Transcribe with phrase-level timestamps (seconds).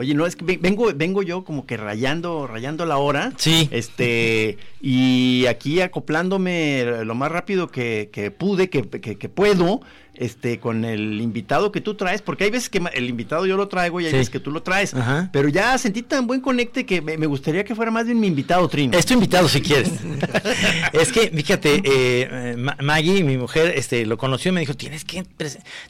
[0.00, 3.32] Oye, no, es que ve- vengo, vengo yo como que rayando, rayando la hora.
[3.36, 3.68] Sí.
[3.70, 9.82] Este, y aquí acoplándome lo más rápido que, que pude, que, que- que puedo,
[10.20, 13.66] este, con el invitado que tú traes, porque hay veces que el invitado yo lo
[13.68, 14.16] traigo y hay Sí.
[14.18, 14.94] veces que tú lo traes.
[14.94, 15.30] Ajá.
[15.32, 18.26] Pero ya sentí tan buen conecte que me, me gustaría que fuera más bien mi
[18.26, 18.96] invitado, Trino.
[18.96, 19.90] Es tu invitado si quieres.
[20.92, 24.74] es que, fíjate, eh, eh, Ma- Maggie, mi mujer, este, lo conoció y me dijo,
[24.74, 25.24] tienes que,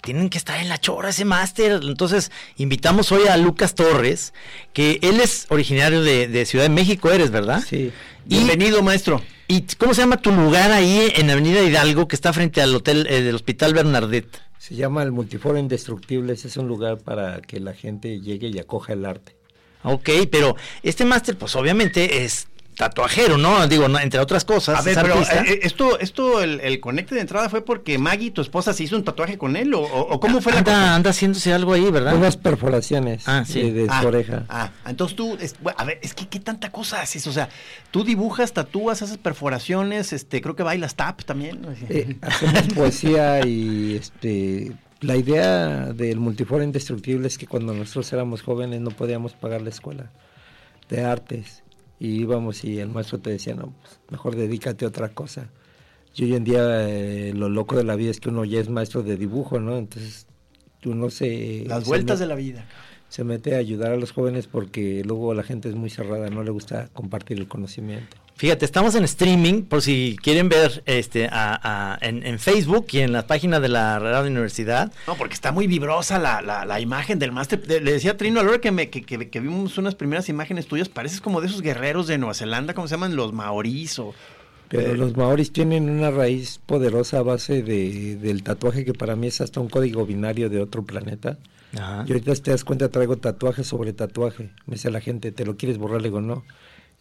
[0.02, 1.80] tienen que estar en la chora ese máster.
[1.82, 4.32] Entonces, invitamos hoy a Lucas Torres,
[4.72, 7.62] que él es originario de, de Ciudad de México, eres, ¿verdad?
[7.68, 7.90] Sí.
[8.26, 9.22] Bienvenido, maestro.
[9.50, 13.08] ¿Y cómo se llama tu lugar ahí en Avenida Hidalgo, que está frente al hotel
[13.10, 14.40] eh, del Hospital Bernardet?
[14.58, 16.44] Se llama el Multiforo Indestructibles.
[16.44, 19.34] Es un lugar para que la gente llegue y acoja el arte.
[19.82, 22.46] Ok, pero este máster, pues obviamente es
[22.80, 23.68] tatuajero, ¿no?
[23.68, 24.78] Digo, no, entre otras cosas.
[24.78, 25.42] A ver, es pero artista.
[25.44, 28.96] eh, esto, esto, el, el conecte de entrada fue porque Maggie, tu esposa, se hizo
[28.96, 30.94] un tatuaje con él, o, o- cómo fue la anda, cosa?
[30.94, 32.14] anda haciéndose algo ahí, ¿verdad?
[32.16, 33.60] Unas perforaciones Ah, sí.
[33.60, 34.46] de, de Ah, su oreja.
[34.48, 37.50] Ah, entonces tú, es- bueno, a ver, es que qué tanta cosa haces, o sea,
[37.90, 41.60] tú dibujas, tatúas, haces perforaciones, este, creo que bailas tap también.
[41.90, 44.72] Eh, hacemos poesía y este
[45.02, 49.68] la idea del multiforo indestructible es que cuando nosotros éramos jóvenes no podíamos pagar la
[49.70, 50.10] escuela
[50.88, 51.62] de artes
[52.00, 55.50] y íbamos y el maestro te decía no pues, mejor dedícate a otra cosa
[56.16, 58.68] y hoy en día eh, lo loco de la vida es que uno ya es
[58.68, 60.26] maestro de dibujo no entonces
[60.84, 62.66] uno se Las se vueltas me- de la vida.
[63.08, 66.42] se mete a ayudar a los jóvenes porque luego la gente es muy cerrada no
[66.42, 71.60] le gusta compartir el conocimiento Fíjate, estamos en streaming, por si quieren ver este a-
[71.92, 74.90] a- en, en Facebook y en la página de la Radio Universidad.
[75.06, 77.60] No, porque está muy vibrosa la, la, la imagen del máster.
[77.60, 79.94] De- Le decía a Trino, a la hora que, me, que, que- que vimos unas
[79.94, 83.14] primeras imágenes tuyas, pareces como de esos guerreros de Nueva Zelanda, ¿cómo se llaman?
[83.14, 84.14] Los maorís o...
[84.70, 89.16] Pero Eh, los maoris tienen una raíz poderosa a base de, del tatuaje que para
[89.16, 91.36] mí es hasta un código binario de otro planeta.
[91.76, 92.04] Ajá.
[92.08, 94.44] Y ahorita si te das cuenta traigo tatuaje sobre tatuaje.
[94.64, 96.00] Me dice la gente, ¿te lo quieres borrar?
[96.00, 96.42] Le digo, no.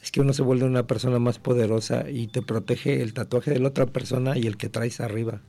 [0.01, 3.59] Es que uno se vuelve una persona más poderosa y te protege el tatuaje de
[3.59, 5.41] la otra persona y el que traes arriba.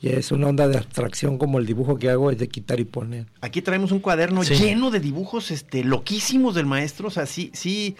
[0.00, 2.84] Y es una onda de abstracción como el dibujo que hago es de quitar y
[2.84, 3.26] poner.
[3.42, 4.54] Aquí traemos un cuaderno Sí.
[4.54, 7.08] lleno de dibujos este, loquísimos del maestro.
[7.08, 7.96] O sea, sí, sí,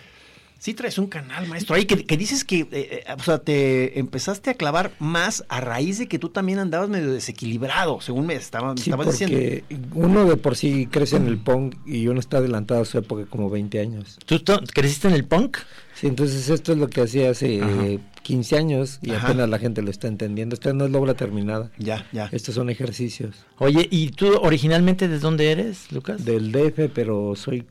[0.61, 1.75] sí traes un canal, maestro.
[1.75, 5.61] Ahí que, que dices que, eh, eh, o sea, te empezaste a clavar más a
[5.61, 9.37] raíz de que tú también andabas medio desequilibrado, según me, estaba, me Sí, estabas diciendo.
[9.37, 12.99] porque uno de por sí crece en el punk y uno está adelantado a su
[12.99, 14.19] época como 20 años.
[14.27, 14.39] ¿Tú
[14.73, 15.57] creciste en el punk?
[15.95, 17.85] Sí, entonces esto es lo que hacía hace Ajá.
[17.87, 19.29] eh, 15 años y Ajá.
[19.29, 20.55] apenas la gente lo está entendiendo.
[20.55, 21.71] Esta no es la obra terminada.
[21.79, 22.29] Ya, ya.
[22.33, 26.25] Estos son ejercicios Oye, ¿y tú originalmente de dónde eres, Lucas?
[26.25, 27.65] del DF, pero soy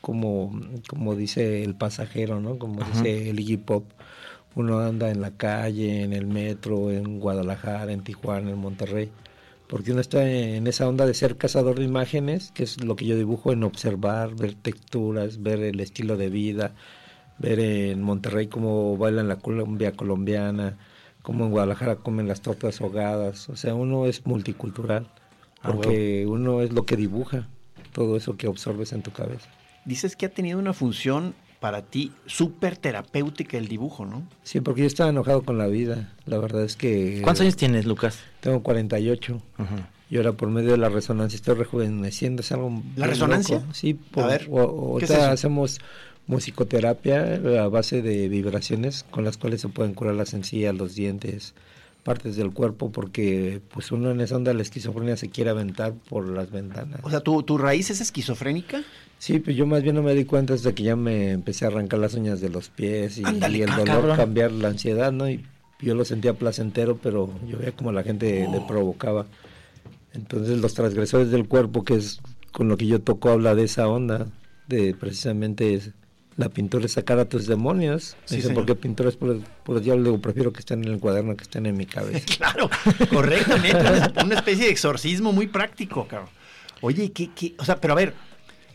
[0.00, 2.58] como, como dice el pasajero, ¿no?
[2.58, 3.84] Como dice el Iggy Pop.
[4.54, 9.10] Uno anda en la calle, en el metro, en Guadalajara, en Tijuana, en Monterrey.
[9.68, 13.06] Porque uno está en esa onda de ser cazador de imágenes, que es lo que
[13.06, 16.72] yo dibujo, en observar, ver texturas, ver el estilo de vida,
[17.38, 20.76] ver en Monterrey cómo bailan la cumbia colombiana,
[21.22, 23.48] cómo en Guadalajara comen las tortas ahogadas.
[23.48, 25.06] O sea, uno es multicultural,
[25.62, 27.46] Ah, porque uno es lo que dibuja,
[27.92, 29.48] todo eso que absorbes en tu cabeza.
[29.90, 34.22] Dices que ha tenido una función para ti súper terapéutica el dibujo, ¿no?
[34.44, 36.14] Sí, porque yo estaba enojado con la vida.
[36.26, 37.18] La verdad es que...
[37.24, 38.20] ¿Cuántos años tienes, Lucas?
[38.38, 39.42] Tengo 48.
[40.08, 42.40] Y ahora por medio de la resonancia estoy rejuveneciendo.
[42.42, 43.56] Es algo ¿La resonancia?
[43.58, 43.74] loco.
[43.74, 45.32] Sí, por, A ver, o- o- ¿qué es ahorita eso?
[45.32, 45.80] hacemos
[46.28, 51.54] musicoterapia a base de vibraciones con las cuales se pueden curar las encías, los dientes,
[52.02, 55.92] partes del cuerpo, porque pues uno en esa onda de la esquizofrenia se quiere aventar
[56.08, 57.00] por las ventanas.
[57.02, 58.82] O sea, ¿tu, tu raíz es esquizofrénica?
[59.18, 61.68] Sí, pues yo más bien no me di cuenta hasta que ya me empecé a
[61.68, 64.16] arrancar las uñas de los pies y, el dolor cabrón.
[64.16, 65.28] cambiar la ansiedad, ¿no?
[65.28, 65.44] Y
[65.80, 69.26] yo lo sentía placentero, pero yo veía como la gente le provocaba.
[70.14, 72.20] Entonces los transgresores del cuerpo, que es
[72.50, 74.26] con lo que yo toco, habla de esa onda,
[74.68, 75.92] de precisamente
[76.36, 78.16] la pintura es sacar a tus demonios.
[78.24, 78.54] Sí, Dice, señor.
[78.64, 81.66] porque pintores por, por el diablo, digo, prefiero que estén en el cuaderno que estén
[81.66, 82.24] en mi cabeza.
[82.38, 82.70] Claro,
[83.10, 83.78] correctamente.
[83.80, 86.28] una- Una especie de exorcismo muy práctico, cabrón.
[86.80, 87.54] Oye, ¿qué, qué?
[87.58, 88.14] O sea, pero a ver,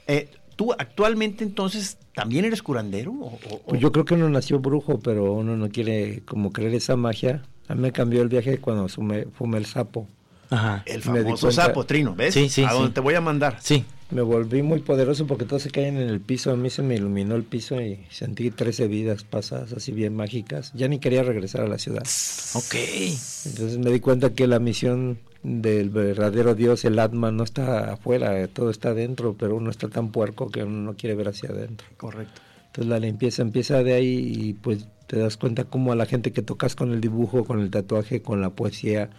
[0.08, 3.12] eh, ¿tú actualmente entonces también eres curandero?
[3.12, 6.76] O, o- Pues yo creo que uno nació brujo, pero uno no quiere como creer
[6.76, 7.44] esa magia.
[7.68, 9.26] A mí me cambió el viaje cuando fumé
[9.58, 10.08] el sapo.
[10.52, 10.84] Ajá.
[10.86, 12.36] el famoso sapo, Trino, ¿ves?
[12.36, 12.94] Sí, sí, A donde sí.
[12.94, 13.58] te voy a mandar.
[13.62, 13.84] Sí.
[14.12, 16.52] Me volví muy poderoso porque todos se caen en el piso.
[16.52, 20.72] A mí se me iluminó el piso y sentí 13 vidas pasadas así bien mágicas.
[20.76, 22.04] Ya ni quería regresar a la ciudad.
[22.54, 22.76] Ok.
[23.46, 28.48] Entonces me di cuenta que la misión del verdadero Dios, el Atman, no está afuera,
[28.48, 31.88] todo está adentro, pero uno está tan puerco que uno no quiere ver hacia adentro.
[31.98, 32.42] Correcto.
[32.68, 36.32] Entonces la limpieza empieza de ahí y pues te das cuenta cómo a la gente
[36.32, 39.10] que tocas con el dibujo, con el tatuaje, con la poesía,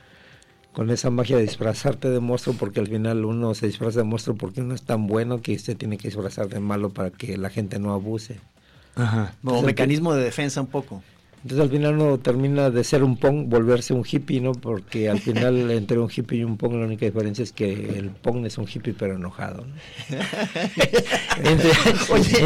[0.77, 4.37] con esa magia de disfrazarte de monstruo, porque al final uno se disfraza de monstruo
[4.37, 7.49] porque uno es tan bueno que se tiene que disfrazar de malo para que la
[7.49, 8.41] gente no abuse.
[8.95, 9.33] Ajá.
[9.41, 11.03] Como Entonces, mecanismo de defensa un poco.
[11.47, 14.51] Entonces al final uno termina de ser un punk, volverse un hippie, ¿no?
[14.51, 18.11] Porque al final entre un hippie y un punk la única diferencia es que el
[18.11, 19.75] punk es un hippie pero enojado, ¿no?
[21.45, 21.71] Entre,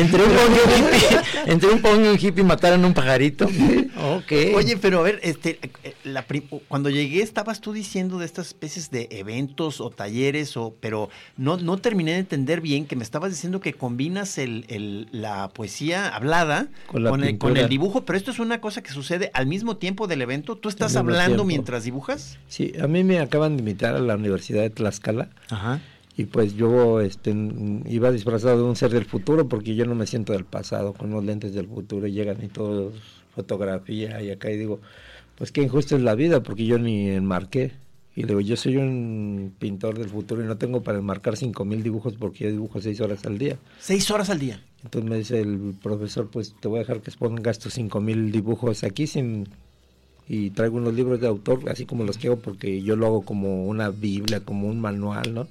[0.00, 3.46] entre un pong y un hippie, entre un pong y un hippie mataron un pajarito.
[3.46, 4.32] Ok.
[4.56, 5.58] Oye, pero a ver, este,
[6.04, 6.26] la
[6.68, 11.56] cuando llegué estabas tú diciendo de estas especies de eventos o talleres, o, pero no,
[11.56, 16.08] no terminé de entender bien que me estabas diciendo que combinas el, el- la poesía
[16.08, 19.46] hablada Con la el, con el dibujo, pero esto es una cosa que sucede al
[19.46, 20.56] mismo tiempo del evento.
[20.56, 21.44] ¿Tú estás hablando tiempo.
[21.44, 22.38] mientras dibujas?
[22.48, 25.80] Sí, a mí me acaban de invitar a la Universidad de Tlaxcala Ajá.
[26.16, 27.34] y pues yo este,
[27.86, 31.10] iba disfrazado de un ser del futuro porque yo no me siento del pasado con
[31.10, 32.92] los lentes del futuro y llegan y todo
[33.34, 34.80] fotografía y acá y digo,
[35.36, 37.72] pues qué injusta es la vida porque yo ni enmarqué.
[38.16, 41.64] Y le digo, yo soy un pintor del futuro y no tengo para enmarcar cinco
[41.64, 43.56] mil dibujos porque yo dibujo seis horas al día.
[43.78, 44.62] Seis horas al día.
[44.82, 48.32] Entonces me dice el profesor, pues te voy a dejar que expongas tus cinco mil
[48.32, 49.46] dibujos aquí sin
[50.32, 53.22] y traigo unos libros de autor, así como los que hago, porque yo lo hago
[53.22, 55.48] como una biblia, como un manual, ¿no?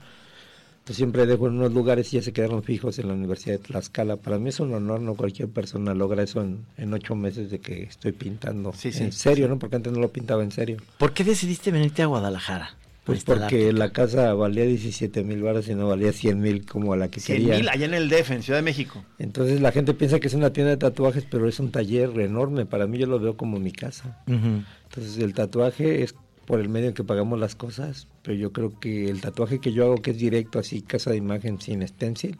[0.89, 3.63] Entonces siempre dejo en unos lugares y ya se quedaron fijos en la Universidad de
[3.63, 4.15] Tlaxcala.
[4.15, 7.59] Para mí es un honor, no cualquier persona logra eso en, en ocho meses de
[7.59, 8.73] que estoy pintando.
[8.73, 9.59] Sí, sí, en serio, ¿no?
[9.59, 10.77] Porque antes no lo pintaba en serio.
[10.97, 12.71] ¿Por qué decidiste venirte a Guadalajara?
[13.03, 16.95] Pues A porque la casa valía 17 mil baros y no valía 100 mil como
[16.95, 17.55] la que 100 quería.
[17.57, 19.05] mil allá en el DF, en Ciudad de México.
[19.19, 22.65] Entonces la gente piensa que es una tienda de tatuajes, pero es un taller enorme.
[22.65, 24.23] Para mí yo lo veo como mi casa.
[24.25, 26.15] Entonces el tatuaje es
[26.49, 29.71] por el medio en que pagamos las cosas, pero yo creo que el tatuaje que
[29.71, 32.39] yo hago, que es directo, así, casa de imagen sin stencil,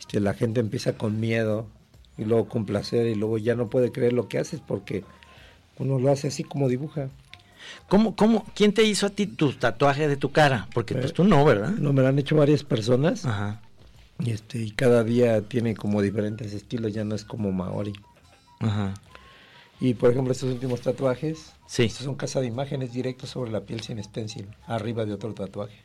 [0.00, 1.66] este, la gente empieza con miedo
[2.16, 5.04] y luego con placer y luego ya no puede creer lo que haces porque
[5.78, 7.10] uno lo hace así como dibuja.
[7.86, 10.66] ¿Cómo, cómo, ¿Quién te hizo a ti tu tatuaje de tu cara?
[10.72, 11.72] Porque pues tú no, ¿verdad?
[11.72, 13.60] No, me lo han hecho varias personas Ajá.
[14.20, 17.92] y, este, y cada día tiene como diferentes estilos, ya no es como Maori.
[18.60, 18.94] Ajá.
[19.80, 21.84] Y por ejemplo, estos últimos tatuajes, Sí.
[21.84, 25.76] estos son casa de imágenes directos sobre la piel sin stencil, arriba de otro tatuaje.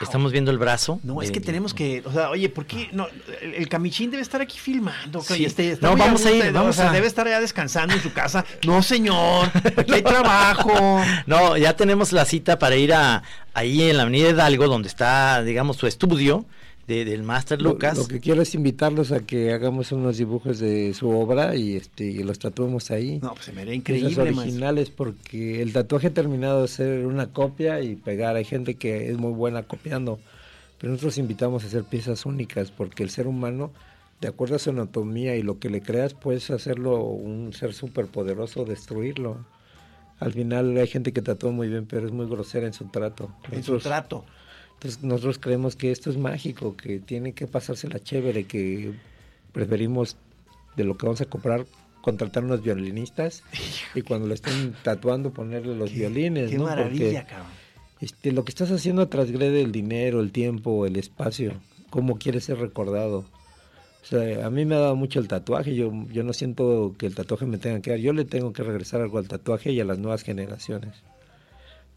[0.00, 0.98] Estamos viendo el brazo.
[1.04, 2.88] No, es que tenemos que, o sea, oye, ¿por qué?
[2.92, 3.06] No,
[3.40, 5.20] el, el camichín debe estar aquí filmando.
[5.20, 5.44] Sí.
[5.44, 8.12] este, está No, vamos a ir, vamos sea, a- debe estar allá descansando en su
[8.12, 8.44] casa.
[8.66, 10.72] No, señor, aquí hay trabajo.
[11.26, 13.22] No, ya tenemos la cita para ir a
[13.54, 16.46] ahí en la Avenida Hidalgo, donde está, digamos, su estudio
[16.86, 17.96] de- del Master Lo- Lucas.
[17.98, 22.04] Lo, que quiero es invitarlos a que hagamos unos dibujos de su obra y este
[22.04, 23.18] y los tatuemos ahí.
[23.22, 24.40] No, pues se me haría increíble, maestro.
[24.42, 28.36] originales porque el tatuaje ha terminado de ser una copia y pegar.
[28.36, 30.18] Hay gente que es muy buena copiando,
[30.78, 33.70] pero nosotros invitamos a hacer piezas únicas porque el ser humano,
[34.20, 38.06] de acuerdo a su anatomía y lo que le creas, puedes hacerlo un ser súper
[38.06, 39.44] poderoso, destruirlo.
[40.20, 43.30] Al final hay gente que tatúa muy bien, pero es muy grosera en su trato.
[43.50, 44.24] En su trato.
[44.82, 48.92] Entonces nosotros creemos que esto es mágico, que tiene que pasársela chévere, que
[49.52, 50.16] preferimos
[50.76, 51.66] de lo que vamos a comprar
[52.00, 53.44] contratar unos violinistas
[53.94, 56.64] y cuando lo estén tatuando ponerle los violines, Qué ¿no?
[56.64, 57.46] maravilla, Porque cabrón.
[58.00, 61.52] este, lo que estás haciendo transgrede el dinero, el tiempo, el espacio,
[61.90, 63.18] cómo quieres ser recordado.
[64.02, 67.06] O sea, a mí me ha dado mucho el tatuaje, yo, yo no siento que
[67.06, 69.78] el tatuaje me tenga que dar, yo le tengo que regresar algo al tatuaje y
[69.78, 70.96] a las nuevas generaciones.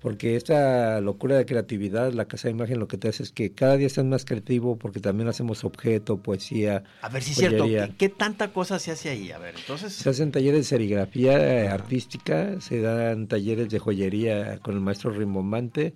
[0.05, 3.53] Porque esta locura de creatividad, la casa de imagen lo que te hace es que
[3.53, 6.83] cada día estás más creativo porque también hacemos objeto, poesía.
[7.01, 7.65] A ver si es cierto.
[7.65, 9.31] ¿Qué, qué tanta cosa se hace ahí?
[9.31, 9.93] A ver, entonces.
[9.93, 15.09] Se hacen talleres de serigrafía eh, artística, se dan talleres de joyería con el maestro
[15.09, 15.95] Rimbombante,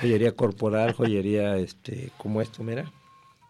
[0.00, 2.90] joyería corporal, joyería este como esto, mira.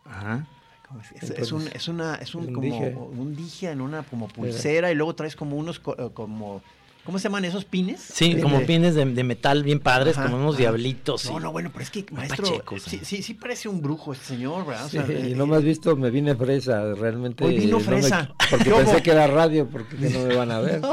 [0.07, 0.45] Ajá.
[0.89, 1.53] ¿cómo es?
[1.53, 2.97] Un, es una, es un, un como dije.
[2.97, 6.63] un dije en una como pulsera y luego traes como unos eh, como
[7.05, 8.01] ¿Cómo se llaman esos pines?
[8.01, 10.61] Sí, De- como pines de, de metal bien padres, Ajá, como unos ajá.
[10.61, 11.25] diablitos.
[11.27, 13.05] No, no, bueno, pero es que, maestro, pachecos, sí, ¿no?
[13.05, 14.87] sí, sí parece un brujo este señor, ¿verdad?
[14.87, 17.43] O sea, eh, y no me has visto, me vine fresa, realmente.
[17.45, 18.33] Hoy vino no me- fresa.
[18.51, 20.81] porque ¿Qué pensé que era radio, porque que no me van a ver.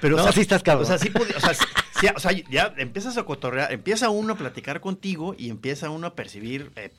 [0.00, 0.84] Pero, No, sí estás cabrón.
[0.84, 4.36] O sea, sí, o sea, sí- o sea, ya empiezas a cotorrear, empieza uno a
[4.36, 6.92] platicar contigo y empieza uno a percibir eh,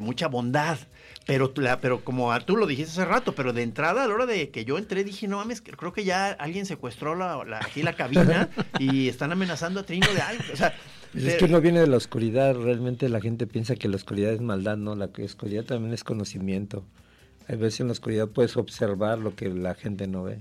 [0.00, 0.78] mucha bondad.
[1.26, 4.24] Pero, la- pero como tú lo dijiste hace rato, pero de entrada, a la hora
[4.26, 7.82] de que yo entré, dije, no mames, creo que ya alguien secuestró la, la- aquí
[7.82, 10.44] la cabina y están amenazando a Trino de algo.
[10.52, 10.72] O sea,
[11.12, 14.32] de- es que uno viene de la oscuridad, realmente la gente piensa que la oscuridad
[14.32, 16.84] es maldad, no, la oscuridad también es conocimiento.
[17.46, 20.40] Hay veces en la oscuridad puedes observar lo que la gente no ve.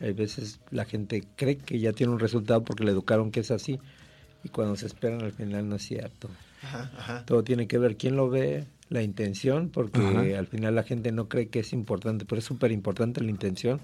[0.00, 3.50] Hay veces la gente cree que ya tiene un resultado porque le educaron que es
[3.50, 3.78] así
[4.44, 6.28] y cuando se esperan al final no es cierto.
[6.62, 7.24] Ajá, ajá.
[7.26, 10.38] Todo tiene que ver quién lo ve, la intención, porque Ajá.
[10.38, 13.80] al final la gente no cree que es importante, pero es súper importante la intención,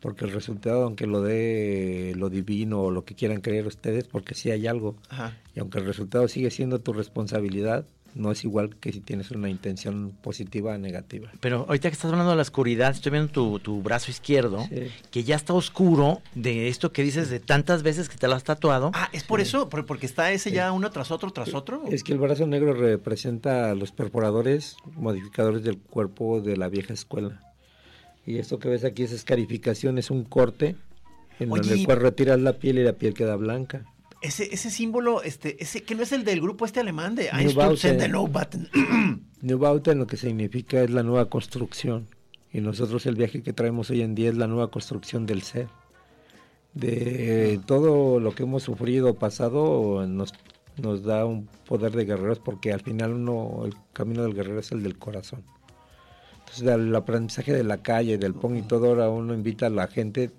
[0.00, 4.34] porque el resultado, aunque lo dé lo divino o lo que quieran creer ustedes, porque
[4.34, 5.36] sí hay algo, Ajá.
[5.54, 9.48] y aunque el resultado sigue siendo tu responsabilidad, no es igual que si tienes una
[9.48, 11.30] intención positiva o negativa.
[11.40, 14.86] Pero ahorita que estás hablando de la oscuridad, estoy viendo tu, tu brazo izquierdo, Sí.
[15.10, 18.44] que ya está oscuro de esto que dices de tantas veces que te lo has
[18.44, 18.92] tatuado.
[18.94, 19.68] Ah, ¿es por eso?
[19.68, 21.82] ¿Por- ¿Porque está ese ya uno tras otro, tras otro?
[21.90, 26.92] Es que el brazo negro representa a los perforadores, modificadores del cuerpo de la vieja
[26.94, 27.40] escuela.
[28.26, 30.76] Y esto que ves aquí es escarificación, es un corte
[31.40, 33.84] en Oye, donde el cual retiras la piel y la piel queda blanca.
[34.24, 37.28] Ese, ese símbolo, este, ese, que no es el del grupo este alemán de.
[37.28, 38.70] Einstürzen de Neubauten.
[39.42, 42.08] Neubauten lo que significa es la nueva construcción.
[42.50, 45.68] Y nosotros el viaje que traemos hoy en día es la nueva construcción del ser.
[46.72, 50.32] De todo lo que hemos sufrido pasado nos,
[50.80, 54.72] nos da un poder de guerreros porque al final uno, el camino del guerrero es
[54.72, 55.44] el del corazón.
[56.38, 59.86] Entonces el aprendizaje de la calle, del pong y todo, ahora uno invita a la
[59.86, 60.30] gente,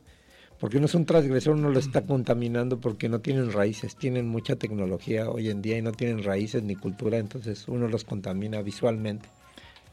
[0.60, 4.56] porque uno es un transgresor, uno lo está contaminando porque no tienen raíces, tienen mucha
[4.56, 9.28] tecnología hoy en día y no tienen raíces ni cultura, entonces uno los contamina visualmente.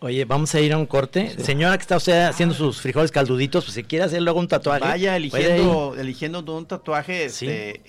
[0.03, 1.31] Oye, vamos a ir a un corte.
[1.39, 4.81] Señora que está usted haciendo sus frijoles calduditos, pues si quiere hacer luego un tatuaje.
[4.81, 7.29] Vaya eligiendo, eligiendo un tatuaje.
[7.29, 7.47] Sí.
[7.47, 7.83] Este,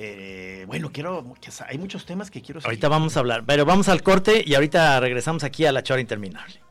[0.62, 1.26] eh, bueno, quiero.
[1.68, 2.70] Hay muchos temas que quiero seguir.
[2.70, 6.02] Ahorita vamos a hablar, pero vamos al corte y ahorita regresamos aquí a la chora
[6.02, 6.62] interminable.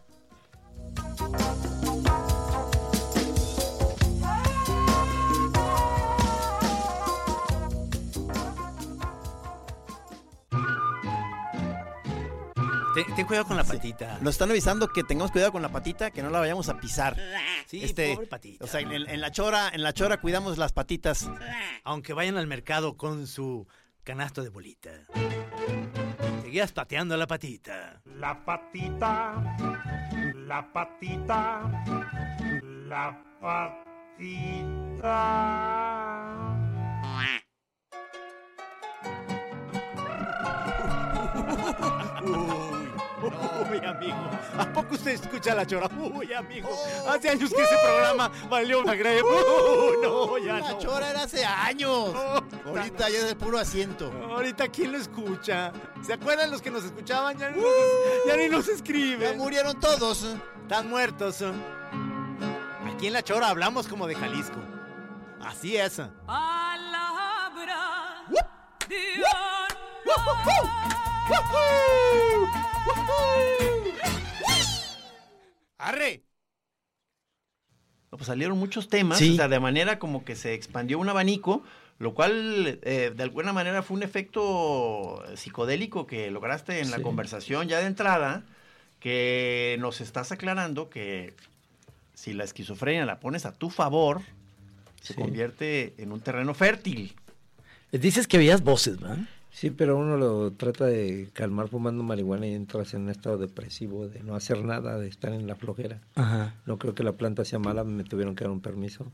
[12.95, 14.19] Ten, ten cuidado con la patita.
[14.21, 17.17] Nos están avisando que tengamos cuidado con la patita, que no la vayamos a pisar.
[17.67, 18.65] Sí, Este, pobre patita.
[18.65, 21.29] O sea, en, en la chora, en la chora cuidamos las patitas.
[21.85, 23.67] Aunque vayan al mercado con su
[24.05, 24.91] canasto de bolita.
[26.43, 28.03] Seguías pateando la patita.
[28.05, 29.57] La patita,
[30.35, 31.85] la patita,
[32.89, 34.99] la patita.
[43.97, 44.31] Amigo.
[44.59, 45.89] ¿A poco usted escucha la chora?
[45.99, 46.69] Uy, amigo.
[47.09, 49.23] Hace años que ese programa valió una greve.
[49.23, 50.79] Uy, no, ya La no.
[50.79, 52.13] chora era hace años.
[52.15, 54.13] Oh, Ahorita ya es de puro asiento.
[54.31, 55.73] Ahorita, ¿quién lo escucha?
[56.05, 57.37] ¿Se acuerdan los que nos escuchaban?
[57.39, 57.73] Ya, ni nos-
[58.27, 59.39] ya ni nos Ya escriben.
[59.39, 60.25] murieron todos.
[60.63, 61.43] Están muertos.
[62.95, 64.59] Aquí en La Chora hablamos como de Jalisco.
[65.45, 66.01] Así es.
[66.27, 68.23] Palabra
[68.89, 68.97] de
[75.79, 76.23] ¡Arre!
[78.11, 79.33] No, pues salieron muchos temas, Sí.
[79.33, 81.63] o sea, de manera como que se expandió un abanico,
[81.99, 87.69] lo cual eh, de alguna manera fue un efecto psicodélico que lograste en la conversación
[87.69, 88.45] ya de entrada,
[89.01, 91.35] que nos estás aclarando que
[92.15, 94.21] si la esquizofrenia la pones a tu favor,
[95.01, 95.21] se Sí.
[95.21, 97.17] convierte en un terreno fértil.
[97.91, 99.19] Dices que veías voces, ¿verdad?
[99.53, 104.09] Sí, pero uno lo trata de calmar fumando marihuana y entras en un estado depresivo,
[104.09, 106.01] de no hacer nada, de estar en la flojera.
[106.15, 106.55] Ajá.
[106.67, 109.13] No creo que la planta sea mala, me tuvieron que dar un permiso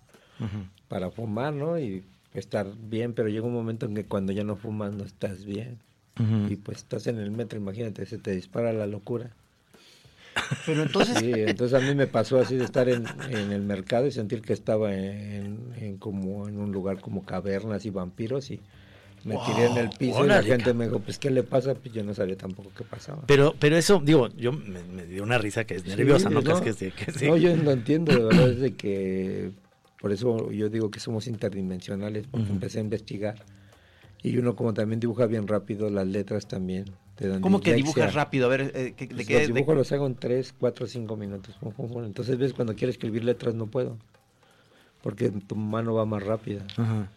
[0.86, 1.78] para fumar, ¿no?
[1.80, 2.04] Y
[2.34, 5.78] estar bien, pero llega un momento en que cuando ya no fumas no estás bien.
[6.48, 9.30] Y pues estás en el metro, imagínate, se te dispara la locura.
[10.66, 14.06] Pero entonces, Sí, entonces a mí me pasó así de estar en, en el mercado
[14.06, 18.60] y sentir que estaba en, en como en un lugar como cavernas y vampiros y
[19.24, 21.74] me tiré en el piso y la gente me dijo, pues ¿qué le pasa?
[21.74, 23.22] Pues yo no sabía tampoco qué pasaba.
[23.26, 26.42] Pero, pero eso, digo, yo me, me dio una risa que es nerviosa, Sí, ¿no?
[26.42, 27.26] Que es que sí, que sí.
[27.26, 29.50] No, yo no entiendo, de verdad, es de que
[30.00, 33.36] por eso yo digo que somos interdimensionales, porque empecé a investigar.
[34.22, 37.94] Y uno como también dibuja bien rápido, las letras también te dan ¿cómo que dislexia.
[38.02, 38.46] dibujas rápido?
[38.46, 39.34] A ver, eh, ¿qué- ¿de Pues qué?
[39.34, 41.56] los de- dibujos los hago en 3, 4, 5 minutos.
[42.04, 43.96] Entonces ves cuando quiero escribir letras no puedo.
[45.02, 46.66] porque tu mano va más rápida.
[46.76, 47.08] Ajá.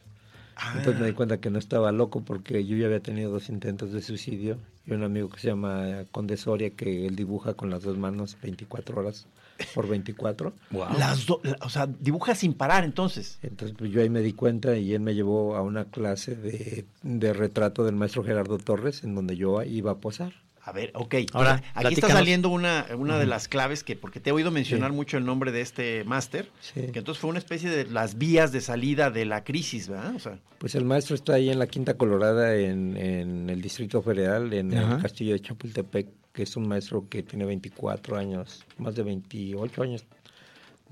[0.78, 3.92] Entonces me di cuenta que no estaba loco porque yo ya había tenido dos intentos
[3.92, 7.84] de suicidio y un amigo que se llama Conde Soria que él dibuja con las
[7.84, 9.28] dos manos 24 horas
[9.76, 10.54] por 24.
[10.98, 13.38] Las do- la- o sea, dibuja sin parar entonces.
[13.44, 16.86] Entonces pues, yo ahí me di cuenta y él me llevó a una clase de,
[17.04, 20.34] de retrato del maestro Gerardo Torres en donde yo iba a posar.
[20.64, 21.16] A ver, ok.
[21.34, 24.92] Ahora, aquí está saliendo una, una de las claves que, porque te he oído mencionar
[24.92, 24.96] Sí.
[24.96, 26.82] mucho el nombre de este máster, Sí.
[26.94, 30.16] que entonces fue una especie de las vías de salida de la crisis, ¿verdad?
[30.16, 34.02] O sea, Pues el maestro está ahí en la Quinta Colorada, en, en el Distrito
[34.04, 38.94] Federal, en el Castillo de Chapultepec, que es un maestro que tiene 24 años, más
[38.96, 40.06] de 28 años,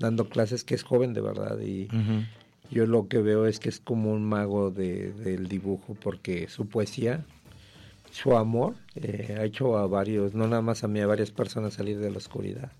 [0.00, 1.58] dando clases, que es joven de verdad.
[1.60, 1.86] Y
[2.72, 6.66] yo lo que veo es que es como un mago de- del dibujo, porque su
[6.66, 7.24] poesía,
[8.10, 11.74] su amor, eh, ha hecho a varios, no nada más a mí, a varias personas
[11.74, 12.72] salir de la oscuridad.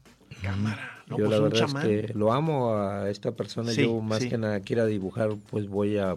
[0.42, 1.04] cámara.
[1.06, 1.87] No, yo pues la verdad chamán.
[1.90, 3.72] es que lo amo a esta persona.
[3.72, 4.28] Sí, yo más sí.
[4.28, 6.16] que nada quiera dibujar, pues voy a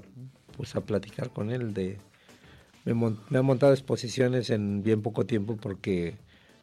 [0.55, 1.98] pues a platicar con él de
[2.86, 6.13] me, mon- me ha montado exposiciones en bien poco tiempo porque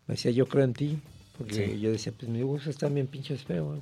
[0.07, 0.99] me decía yo creo en ti
[1.37, 1.80] porque Sí.
[1.80, 3.80] yo decía pues mis dibujos están bien pinches feos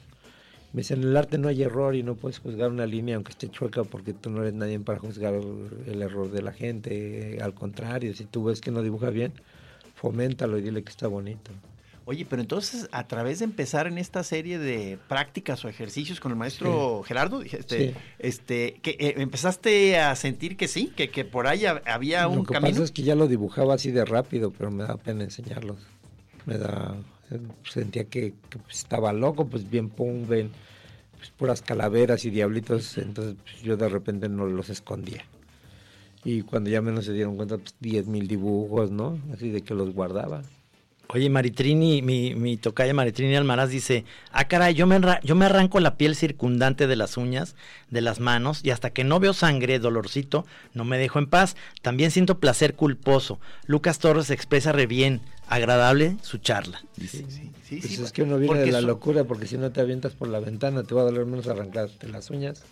[0.73, 3.33] me dice en el arte no hay error y no puedes juzgar una línea aunque
[3.33, 7.55] esté chueca porque tú no eres nadie para juzgar el error de la gente al
[7.55, 9.33] contrario si tú ves que no dibuja bien
[9.95, 11.51] foméntalo y dile que está bonito
[12.11, 16.33] Oye, pero entonces, a través de empezar en esta serie de prácticas o ejercicios con
[16.33, 17.95] el maestro Gerardo, este, Sí.
[18.19, 22.37] este, que eh, empezaste a sentir que sí, que, que por ahí hab- había un
[22.39, 22.71] Lo que camino.
[22.71, 25.77] pasa es que ya lo dibujaba así de rápido, pero me da pena enseñarlos.
[26.47, 26.97] Me da.
[27.65, 30.51] Sentía que, pues, estaba loco, pues bien pum, ven,
[31.17, 32.99] pues, puras calaveras y diablitos.
[32.99, 35.25] Entonces pues, yo de repente no los escondía.
[36.25, 39.19] Y cuando ya menos se dieron cuenta, pues 10 mil dibujos, ¿no?
[39.33, 40.43] Así de que los guardaba.
[41.11, 45.81] Oye, Maritrini, mi, mi tocaya Maritrini Almaraz dice, ah, caray, yo me, yo me arranco
[45.81, 47.57] la piel circundante de las uñas,
[47.89, 51.57] de las manos, y hasta que no veo sangre, dolorcito, no me dejo en paz.
[51.81, 53.41] También siento placer culposo.
[53.65, 56.83] Lucas Torres expresa re bien, agradable su charla.
[56.99, 57.25] Dice.
[57.27, 59.81] Sí, sí, Pues sí, es que uno viene de la locura, porque si no te
[59.81, 62.65] avientas por la ventana, te va a doler menos arrancarte las uñas.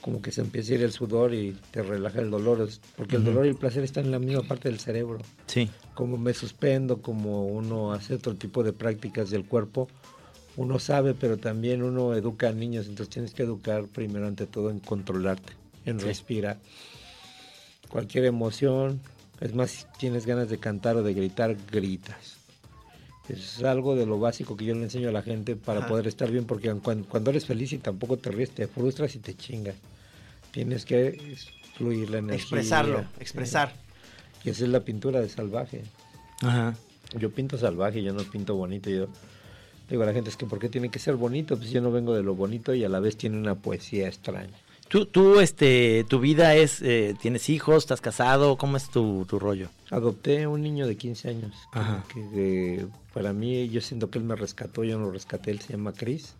[0.00, 2.68] Como que se empieza a ir el sudor y te relaja el dolor.
[2.96, 5.18] Porque el dolor y el placer están en la misma parte del cerebro.
[5.46, 5.68] Sí.
[5.94, 9.88] como me suspendo, como uno hace otro tipo de prácticas del cuerpo,
[10.56, 14.70] uno sabe, pero también uno educa a niños, entonces tienes que educar primero ante todo
[14.70, 15.52] en controlarte,
[15.84, 16.58] en respirar.
[17.88, 19.00] Cualquier emoción,
[19.40, 22.37] es más, si tienes ganas de cantar o de gritar, gritas.
[23.28, 25.88] Es algo de lo básico que yo le enseño a la gente para Ajá.
[25.88, 29.18] poder estar bien, porque cuando, cuando eres feliz y tampoco te ríes, te frustras y
[29.18, 29.76] te chingas.
[30.50, 31.36] Tienes que
[31.76, 32.42] fluir la energía.
[32.42, 33.72] expresarlo, eh, expresar.
[34.44, 35.82] Y esa es la pintura de salvaje.
[36.42, 36.74] Ajá.
[37.18, 38.90] Yo pinto salvaje, yo no pinto bonito.
[38.90, 39.08] Yo
[39.88, 41.56] digo a la gente, es que ¿por qué tiene que ser bonito?
[41.56, 44.54] Pues yo no vengo de lo bonito y a la vez tiene una poesía extraña.
[44.88, 49.38] Tú, tú, este, tu vida es, eh, tienes hijos, estás casado, ¿cómo es tu, tu
[49.38, 49.68] rollo?
[49.90, 51.54] Adopté un niño de 15 años.
[51.72, 52.04] Ajá.
[52.12, 55.60] Que, que para mí, yo siento que él me rescató, yo no lo rescaté, él
[55.60, 56.34] se llama Chris.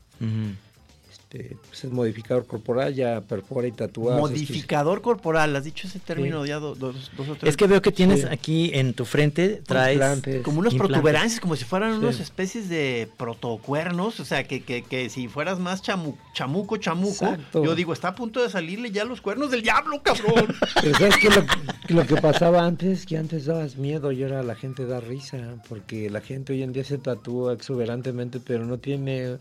[1.31, 4.13] Este, pues es modificador corporal, ya perfora y tatúa.
[4.13, 7.67] sus- Modificador corporal, has dicho ese término ya do- dos, dos o tres Es que
[7.67, 8.27] veo que tienes Sí.
[8.31, 9.97] aquí en tu frente, traes...
[9.97, 10.43] Implantes.
[10.43, 10.95] como unos implantes.
[10.95, 11.99] protuberancias, como si fueran Sí.
[11.99, 17.27] unas especies de protocuernos, o sea, que, que, que si fueras más chamu- chamuco, chamuco,
[17.27, 17.63] Exacto.
[17.63, 20.47] yo digo, está a punto de salirle ya los cuernos del diablo, cabrón.
[20.83, 21.29] Pero ¿sabes qué?
[21.29, 25.01] Lo, que- lo que pasaba antes, que antes dabas miedo y ahora la gente da
[25.01, 29.37] risa, porque la gente hoy en día se tatúa exuberantemente, pero no tiene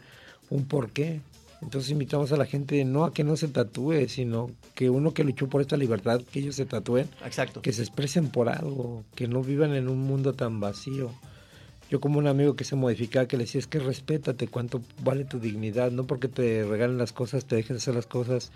[0.50, 1.22] un porqué.
[1.62, 5.24] Entonces invitamos a la gente no a que no se tatúe, sino que uno que
[5.24, 7.62] luchó por esta libertad, que ellos se tatúen, Exacto.
[7.62, 11.12] que se expresen por algo, que no vivan en un mundo tan vacío.
[11.90, 15.24] Yo como un amigo que se modificaba, que le decía, es que respétate cuánto vale
[15.26, 18.52] tu dignidad, no porque te regalen las cosas, te dejes hacer las cosas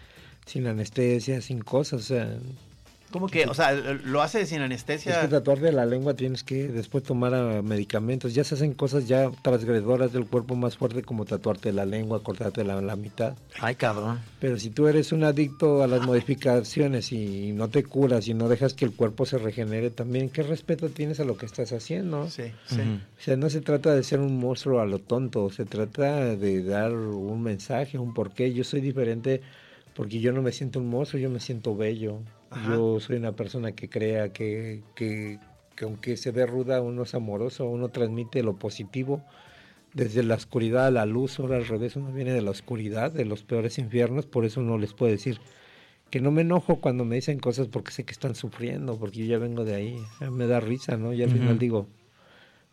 [0.45, 2.37] sin anestesia, sin cosas, o sea,
[3.11, 3.45] ¿Cómo que?
[3.45, 5.21] O sea, lo hace sin es anestesia.
[5.21, 8.33] que tatuarte la lengua tienes que después tomar ah, medicamentos.
[8.33, 12.63] Ya se hacen cosas ya transgredoras del cuerpo más fuerte como tatuarte la lengua, cortarte
[12.63, 13.35] la, la mitad.
[13.59, 14.19] Ay, cabrón.
[14.39, 18.49] Pero si tú eres un adicto a las modificaciones y no te curas y no
[18.49, 22.29] dejas que el cuerpo se regenere también, ¿qué respeto tienes a lo que estás haciendo?
[22.29, 22.81] Sí, sí.
[22.81, 26.63] O sea, no se trata de ser un monstruo a lo tonto, se trata de
[26.63, 28.53] dar un mensaje, un porqué.
[28.53, 29.41] Yo soy diferente
[29.95, 32.19] porque yo no me siento un monstruo, yo me siento bello.
[32.49, 32.75] Ajá.
[32.75, 35.39] Yo soy una persona que crea que, que,
[35.75, 39.23] que aunque se ve ruda, uno es amoroso, uno transmite lo positivo.
[39.93, 43.25] Desde la oscuridad a la luz, ahora al revés, uno viene de la oscuridad, de
[43.25, 45.39] los peores infiernos, por eso uno les puede decir
[46.11, 49.25] que no me enojo cuando me dicen cosas porque sé que están sufriendo, porque yo
[49.25, 51.13] ya vengo de ahí, sea, me da risa, ¿no?
[51.13, 51.87] Y al final digo,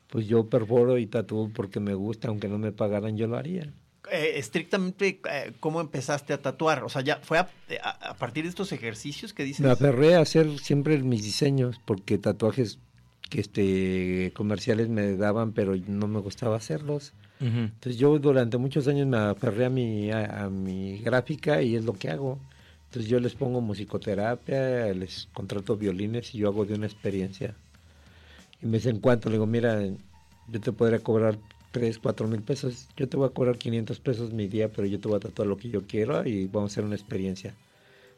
[0.08, 3.72] pues yo perforo y tatúo porque me gusta, aunque no me pagaran, yo lo haría.
[4.10, 6.84] Eh, estrictamente, eh, ¿cómo empezaste a tatuar?
[6.84, 7.48] O sea, ya fue a,
[7.82, 9.60] a- a partir de estos ejercicios que dices.
[9.64, 12.78] Me aferré a hacer siempre mis diseños porque tatuajes
[13.30, 17.12] que este comerciales me daban, pero no me gustaba hacerlos.
[17.40, 21.84] Entonces yo durante muchos años me aferré a mi, a, a mi gráfica y es
[21.84, 22.38] lo que hago.
[22.86, 27.54] Entonces yo les pongo musicoterapia, les contrato violines y yo hago de una experiencia.
[28.62, 29.80] Y me dicen cuánto, le digo, mira,
[30.48, 31.38] yo te podría cobrar
[31.70, 35.00] 3, 4 mil pesos, yo te voy a cobrar 500 pesos mi día, pero yo
[35.00, 37.54] te voy a tatuar lo que yo quiero y vamos a hacer una experiencia.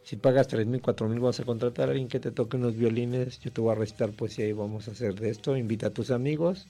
[0.02, 2.76] Si pagas 3 mil, 4 mil, vamos a contratar a alguien que te toque unos
[2.76, 5.90] violines, yo te voy a recitar poesía y vamos a hacer de esto, invita a
[5.90, 6.66] tus amigos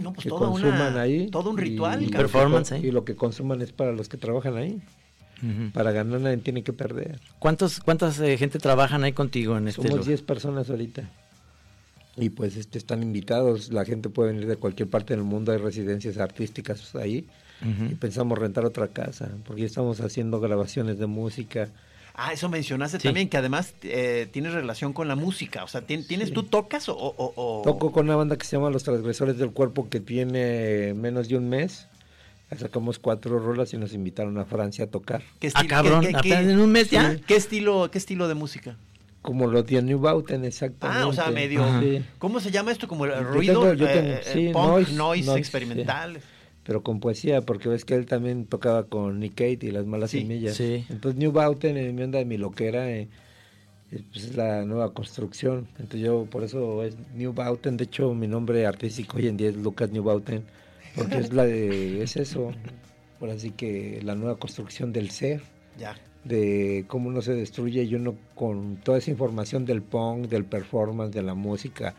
[0.00, 1.28] no, pues que toda consuman una, ahí.
[1.30, 2.02] todo un ritual.
[2.02, 2.10] y cabrón.
[2.10, 2.78] lo que Performance.
[2.84, 4.80] Y lo que consuman es para los que trabajan ahí.
[5.38, 5.70] Ujú.
[5.72, 7.20] Para ganar nadie tiene que perder.
[7.38, 10.06] ¿Cuántos, ¿Cuántas eh, gente trabajan ahí contigo en este Somos lugar?
[10.06, 11.08] 10 personas ahorita.
[12.18, 15.58] Y pues este, están invitados, la gente puede venir de cualquier parte del mundo, hay
[15.58, 17.26] residencias artísticas ahí.
[17.60, 21.68] Y pensamos rentar otra casa, porque ya estamos haciendo grabaciones de música.
[22.14, 23.04] Ah, eso mencionaste Sí.
[23.04, 25.64] también, que además eh, tienes relación con la música.
[25.64, 26.34] O sea, ¿tien- ¿tienes Sí.
[26.34, 26.94] tú tocas o...?
[26.96, 30.94] o- o- Toco con una banda que se llama Los Transgresores del Cuerpo, que tiene
[30.94, 31.86] menos de un mes.
[32.56, 35.22] Sacamos cuatro rolas y nos invitaron a Francia a tocar.
[35.38, 37.16] ¿Qué Ah, estilo- cabrón, qué- qué- apenas qué- en un mes ya.
[37.26, 38.76] ¿Qué estilo, qué estilo de música?
[39.28, 41.02] Como los de New Bauten, exactamente.
[41.02, 41.62] Ah, o sea, medio...
[41.82, 42.02] Sí.
[42.18, 42.88] ¿Cómo se llama esto?
[42.88, 46.20] Como el Yo ruido, tengo- yo eh, tengo- eh, sí, punk, noise, noise, noise, experimental.
[46.64, 50.10] pero con poesía, porque ves que él también tocaba con Nick Cave y las malas
[50.12, 50.56] Sí, semillas.
[50.56, 50.86] sí.
[50.88, 53.08] Entonces New Bauten, en mi onda de mi loquera, eh,
[53.92, 55.68] eh, pues es la nueva construcción.
[55.72, 57.76] Entonces yo, por eso es New Bauten.
[57.76, 60.42] De hecho, mi nombre artístico hoy en día es Lucas New Bauten,
[60.96, 62.52] porque es la de, es eso.
[63.20, 65.42] Por así que la nueva construcción del ser,
[65.78, 65.94] Ya.
[66.28, 71.12] De cómo uno se destruye y uno con toda esa información del punk, del performance,
[71.14, 71.94] de la música,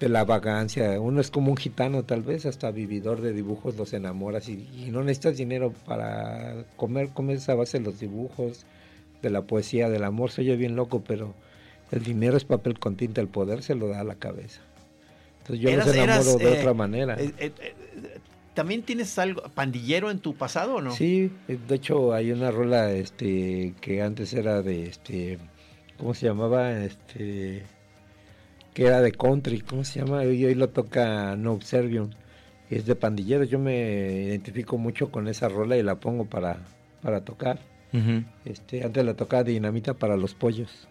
[0.00, 1.00] de la vagancia.
[1.00, 4.90] Uno es como un gitano, tal vez, hasta vividor de dibujos, los enamoras y, y
[4.90, 8.64] no necesitas dinero para comer, comes a base de los dibujos,
[9.22, 10.30] de la poesía, del amor.
[10.30, 11.34] Se oye bien loco, pero
[11.90, 14.60] el dinero es papel con tinta, el poder se lo da a la cabeza.
[15.40, 17.16] Entonces yo los Eras- enamoro eras, de eh, otra manera.
[17.20, 17.74] Eh, eh, eh,
[18.54, 20.92] ¿También tienes algo pandillero en tu pasado o no?
[20.92, 25.38] Sí, de hecho hay una rola este que antes era de este
[25.98, 26.72] ¿cómo se llamaba?
[26.84, 27.64] Este
[28.72, 30.24] que era de country, ¿cómo se llama?
[30.24, 32.10] Y hoy lo toca No Observium.
[32.70, 36.58] y Es de pandilleros, yo me identifico mucho con esa rola y la pongo para
[37.02, 37.58] para tocar.
[38.44, 40.88] Este, antes la tocaba Dinamita para los pollos.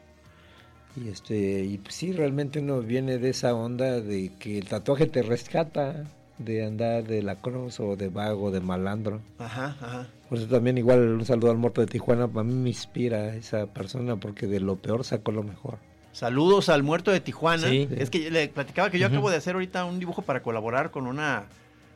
[0.95, 5.07] Y este, y pues sí, realmente uno viene de esa onda de que el tatuaje
[5.07, 6.05] te rescata
[6.37, 9.21] de andar de la cruz o de vago, de malandro.
[9.39, 10.07] Ajá, ajá.
[10.29, 13.67] Por eso también igual un saludo al muerto de Tijuana, a mí me inspira esa
[13.67, 15.77] persona porque de lo peor sacó lo mejor.
[16.11, 17.67] Saludos al muerto de Tijuana.
[17.69, 17.87] Sí.
[17.97, 21.07] Es que le platicaba que yo acabo de hacer ahorita un dibujo para colaborar con
[21.07, 21.45] una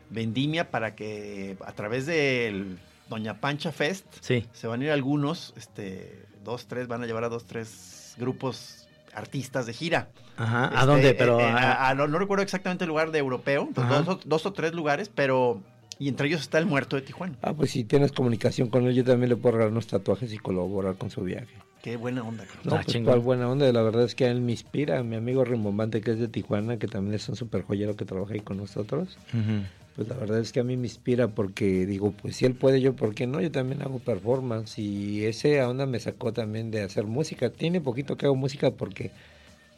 [0.10, 2.78] vendimia para que a través del
[3.10, 4.46] Doña Pancha Fest Sí.
[4.54, 8.77] se van a ir algunos, este, dos, tres, van a llevar a dos, tres grupos
[9.18, 10.10] artistas de gira.
[10.38, 10.66] Ajá.
[10.68, 11.14] ¿A Este, dónde?
[11.16, 14.08] Pero eh, eh, ah, a- a- no, no recuerdo exactamente el lugar de europeo, dos,
[14.08, 15.62] o- dos o tres lugares, pero
[16.00, 17.36] y entre ellos está el muerto de Tijuana.
[17.42, 20.38] Ah, pues si tienes comunicación con él, yo también le puedo regalar unos tatuajes y
[20.38, 21.48] colaborar con su viaje.
[21.82, 22.44] Qué buena onda.
[22.64, 23.06] No, Ah, pues chingón.
[23.14, 26.12] cuál buena onda, la verdad es que a él me inspira, mi amigo Rimbombante que
[26.12, 29.64] es de Tijuana, que también es un super joyero que trabaja ahí con nosotros, ujú.
[29.98, 32.82] Pues la verdad es que a mí me inspira porque digo, pues si él puede,
[32.82, 36.84] yo por qué no, yo también hago performance y ese onda me sacó también de
[36.84, 39.10] hacer música, tiene poquito que hago música porque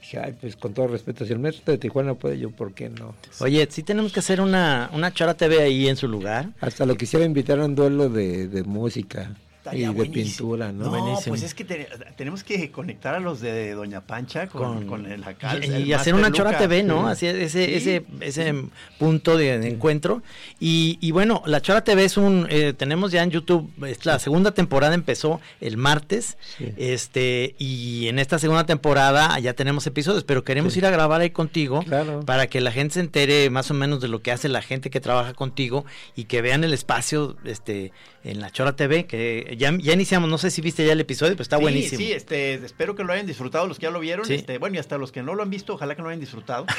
[0.01, 2.89] dije, ay, pues con todo respeto, si el maestro de Tijuana puede, yo por qué
[2.89, 3.15] no.
[3.39, 6.49] Oye, sí tenemos que hacer una, una Chora TV ahí en su lugar.
[6.59, 9.37] Hasta lo quisiera invitar a un duelo de, de música
[9.73, 10.23] y de buenísimo.
[10.49, 10.85] pintura, ¿no?
[10.85, 11.31] No, Buenísimo.
[11.33, 15.05] pues es que te- tenemos que conectar a los de Doña Pancha con, Con- con
[15.11, 15.57] el acá.
[15.63, 16.57] y, hacer una Chora.
[16.57, 17.03] TV, ¿no?
[17.15, 17.27] Sí.
[17.27, 17.73] Así ese, Sí.
[17.73, 18.55] ese, ese
[18.97, 20.21] punto de, de encuentro.
[20.59, 23.69] Y, y bueno, la Chora TV es un, eh, tenemos ya en YouTube,
[24.03, 26.37] la segunda temporada empezó el martes,
[26.77, 31.29] este, y en esta segunda temporada ya tenemos episodios, pero queremos ir a grabar ahí
[31.31, 32.21] contigo Claro.
[32.25, 34.89] para que la gente se entere más o menos de lo que hace la gente
[34.89, 37.91] que trabaja contigo y que vean el espacio, este,
[38.23, 41.33] en la Chora TV, que ya, ya iniciamos, no sé si viste ya el episodio,
[41.33, 41.97] pero está Sí, buenísimo.
[41.99, 44.25] Sí, este, espero que lo hayan disfrutado los que ya lo vieron.
[44.25, 44.35] Sí.
[44.35, 46.65] Este, bueno, y hasta los que no lo han visto, ojalá que lo hayan disfrutado.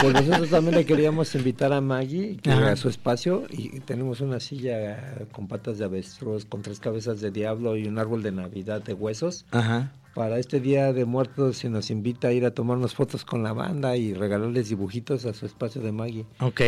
[0.00, 4.38] Pues nosotros también le queríamos invitar a Maggie que a su espacio y tenemos una
[4.38, 8.82] silla con patas de avestruz, con tres cabezas de diablo y un árbol de Navidad
[8.82, 9.46] de huesos.
[9.50, 9.92] Ajá.
[10.14, 13.52] Para este Día de Muertos se nos invita a ir a tomarnos fotos con la
[13.52, 16.24] banda y regalarles dibujitos a su espacio de Maggie.
[16.38, 16.60] Ok,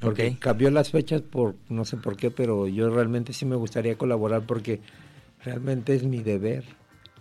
[0.00, 0.38] Porque ok.
[0.38, 4.42] cambió las fechas por no sé por qué, pero yo realmente sí me gustaría colaborar
[4.42, 4.80] porque
[5.42, 6.64] realmente es mi deber.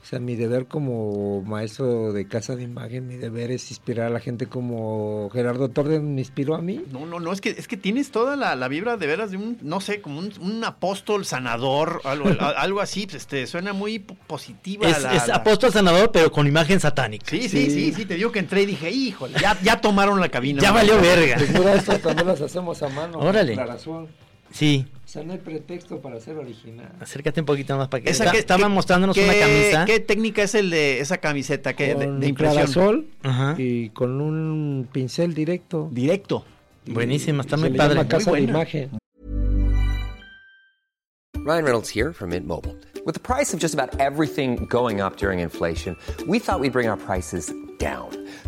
[0.01, 4.09] O sea, mi deber como maestro de casa de imagen, mi deber es inspirar a
[4.09, 6.81] la gente como Gerardo Torres me inspiró a mí.
[6.89, 9.37] No, no, no, es que, es que tienes toda la, la vibra de veras de
[9.37, 13.99] un, no sé, como un, un apóstol sanador, algo, algo así, pues, este, suena muy
[13.99, 14.87] po- positiva.
[14.87, 17.25] Es, la- es la- apóstol sanador, pero con imagen satánica.
[17.29, 20.29] Sí, sí, sí, sí, te digo que entré y dije, híjole, ya, ya tomaron la
[20.29, 20.61] cabina.
[20.61, 21.35] Ya valió verga.
[21.37, 23.19] Pues mira, estas también las hacemos a mano.
[23.19, 23.55] Órale.
[24.51, 26.91] Sí, O sea, no hay pretexto para ser original.
[26.99, 29.85] acércate un poquito más para que Esa que- estaba que- mostrándonos ¿qué- una camisa.
[29.85, 32.53] ¿Qué técnica es el de esa camiseta que, de, Con de impresión?
[32.67, 33.55] clarasol Ajá.
[33.57, 35.89] y con un pincel directo.
[35.91, 36.45] Directo.
[36.85, 37.95] Y Buenísima, está muy padre.
[37.95, 38.49] llama Muy casa de buena.
[38.51, 38.91] imagen.
[41.43, 42.75] Ryan Reynolds here from Mint Mobile.
[43.03, 46.87] With the price of just about everything going up during inflation, we thought we'd bring
[46.87, 48.09] our prices down.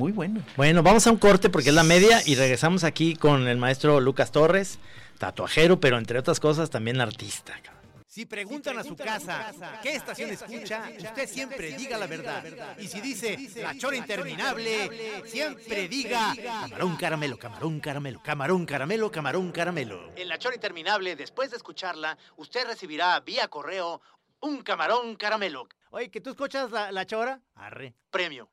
[0.00, 0.42] Muy bueno.
[0.56, 4.00] Bueno, vamos a un corte porque es la media y regresamos aquí con el maestro
[4.00, 4.78] Lucas Torres,
[5.18, 7.60] tatuajero, pero entre otras cosas también artista.
[8.06, 12.42] Si preguntan a su casa qué estación escucha, usted siempre diga la verdad.
[12.78, 19.52] Y si dice la chora interminable, siempre diga camarón caramelo, camarón caramelo, camarón caramelo, camarón
[19.52, 20.12] caramelo.
[20.16, 24.00] En la chora interminable, después de escucharla, usted recibirá vía correo
[24.40, 25.68] un camarón caramelo.
[25.90, 27.42] Oye, ¿que tú escuchas la, la chora?
[27.54, 28.48] Arre, premio.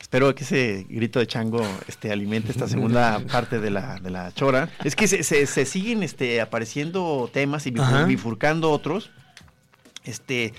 [0.00, 4.32] Espero que ese grito de chango este, alimente esta segunda parte de la, de la
[4.32, 4.70] chora.
[4.84, 8.04] Es que se, se- se siguen este, apareciendo temas y Ajá.
[8.04, 9.10] bifurcando otros.
[10.04, 10.54] Este,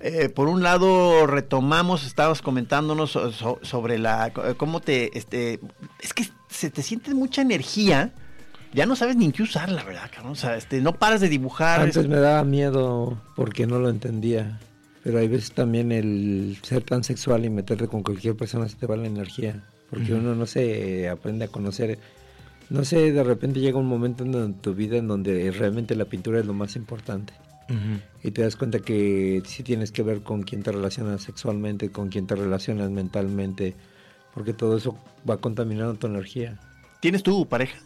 [0.00, 5.16] eh, por un lado, retomamos, estabas comentándonos so- so- sobre la cómo te.
[5.16, 5.60] Este,
[6.00, 8.12] es que se te siente mucha energía.
[8.74, 10.32] Ya no sabes ni en qué usarla, ¿verdad, cabrón?
[10.32, 11.80] O sea, este, no paras de dibujar.
[11.80, 14.58] Antes me daba miedo porque no lo entendía.
[15.04, 18.86] Pero hay veces también el ser tan sexual y meterte con cualquier persona se te
[18.86, 19.62] va la energía.
[19.90, 21.98] Porque uno no se aprende a conocer.
[22.70, 26.40] No sé, de repente llega un momento en, tu vida en donde realmente la pintura
[26.40, 27.34] es lo más importante.
[28.22, 32.08] Y te das cuenta que sí tienes que ver con quién te relacionas sexualmente, con
[32.08, 33.74] quién te relacionas mentalmente.
[34.34, 36.58] Porque todo eso va contaminando tu energía.
[37.00, 37.78] ¿Tienes tu pareja?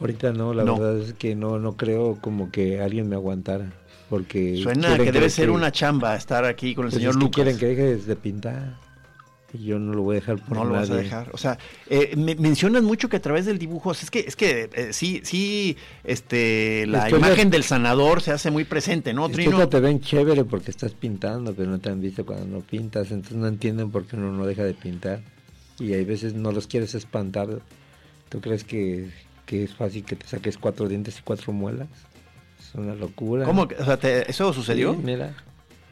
[0.00, 0.78] Ahorita no, la No.
[0.78, 3.72] verdad es que no, no creo como que alguien me aguantara.
[4.08, 7.34] Porque Suena que debe que- ser una chamba estar aquí con el pues señor Lucas.
[7.34, 8.76] quieren que dejes de pintar.
[9.52, 11.30] Y yo no lo voy a dejar por No lo vas a dejar.
[11.32, 11.56] O sea,
[11.88, 14.68] eh, me- mencionas mucho que a través del dibujo, o sea, es que, es que
[14.74, 19.66] eh, sí, sí, este, la Después imagen del sanador se hace muy presente, ¿no, Trino?
[19.68, 23.10] te ven chévere porque estás pintando, pero no te han visto cuando no pintas.
[23.10, 25.20] Entonces no entienden por qué uno no deja de pintar.
[25.78, 27.48] Y hay veces no los quieres espantar.
[28.28, 29.08] ¿Tú crees que,
[29.46, 31.88] que es fácil que te saques cuatro dientes y cuatro muelas?
[32.68, 33.44] Es una locura.
[33.44, 33.66] ¿Cómo?
[33.78, 34.92] O sea, te- ¿eso sucedió?
[34.94, 35.34] Sí, mira.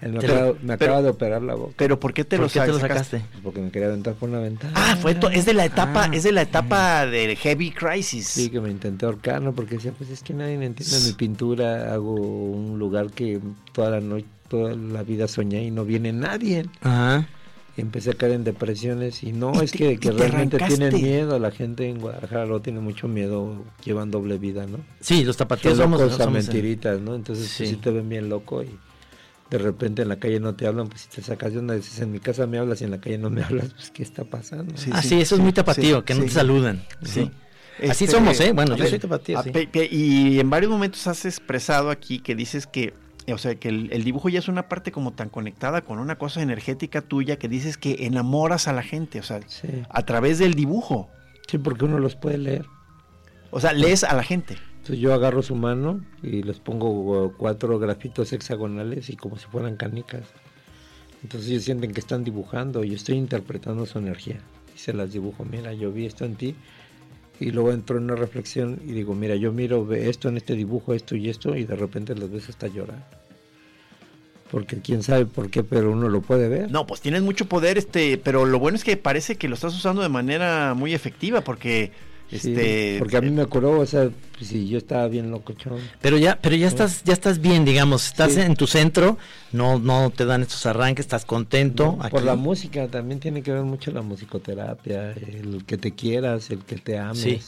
[0.03, 1.73] Él me, acaba, lo- me pero- acaba de operar la boca.
[1.79, 3.19] Pero ¿por qué te, ¿Por lo, qué te lo sacaste?
[3.21, 3.41] sacaste?
[3.43, 4.73] Porque me quería aventar por una ventana.
[4.77, 6.11] Ah, fue to- es de la etapa, Ah.
[6.13, 8.27] es de la etapa de Heavy Crisis.
[8.29, 9.55] Sí, que me intenté ahorcar, ¿no?
[9.55, 11.95] Porque decía, pues es que nadie me entiende mi pintura.
[11.95, 13.41] Hago un lugar que
[13.73, 16.67] toda la noche, toda la vida soñé y no viene nadie.
[16.83, 17.27] Ajá.
[17.79, 20.89] Empecé a caer en depresiones y no, Y es te- que, realmente arrancaste.
[20.89, 21.39] tienen miedo.
[21.39, 24.79] La gente en Guadalajara lo tiene mucho miedo, llevan doble vida, ¿no?
[25.01, 27.15] Sí, los tapatíos Son somos, locos a somos- mentiritas, ¿no?
[27.15, 27.65] Entonces Sí.
[27.65, 28.71] pues, sí te ven bien loco y
[29.51, 32.01] de repente en la calle no te hablan, pues si te sacas de una dices
[32.01, 34.25] en mi casa me hablas y en la calle no me hablas, pues ¿qué está
[34.25, 34.75] pasando?
[34.77, 36.27] Sí, Ah, sí, eso es muy tapatío, sí, que no sí.
[36.29, 36.83] te saludan.
[37.03, 37.11] Sí.
[37.11, 37.31] Sí.
[37.91, 38.53] Así Este, somos, ¿eh?
[38.53, 39.51] Bueno, yo soy tapatío, sí.
[39.91, 42.95] y en varios momentos has expresado aquí que dices que,
[43.33, 46.17] o sea, que el, el dibujo ya es una parte como tan conectada con una
[46.17, 49.69] cosa energética tuya que dices que enamoras a la gente, o sea, Sí.
[49.89, 51.09] a través del dibujo.
[51.49, 52.67] Sí, porque uno los puede leer.
[53.51, 54.57] O sea, lees a la gente.
[54.79, 59.47] Entonces yo agarro su mano y les pongo uh, cuatro grafitos hexagonales y como si
[59.47, 60.23] fueran canicas.
[61.23, 64.39] Entonces ellos sienten que están dibujando y yo estoy interpretando su energía.
[64.75, 66.55] Y se las dibujo, mira, yo vi esto en ti.
[67.39, 70.95] Y luego entro en una reflexión y digo, mira, yo miro esto en este dibujo,
[70.95, 73.07] esto y esto, y de repente los ves hasta llorar.
[74.51, 76.71] Porque quién sabe por qué, pero uno lo puede ver.
[76.71, 79.75] No, pues tienes mucho poder, este, pero lo bueno es que parece que lo estás
[79.75, 81.91] usando de manera muy efectiva, porque,
[82.29, 85.79] Sí, este, porque a mí me curó, o sea, pues, si yo estaba bien locochón.
[86.01, 88.41] Pero ya, pero ya estás, ya estás bien, digamos, estás Sí.
[88.41, 89.17] en tu centro,
[89.53, 91.97] no, no te dan estos arranques, estás contento.
[91.97, 92.27] Por aquí.
[92.27, 96.77] la música también tiene que ver mucho la musicoterapia, el que te quieras, el que
[96.77, 97.21] te ames.
[97.21, 97.39] Sí.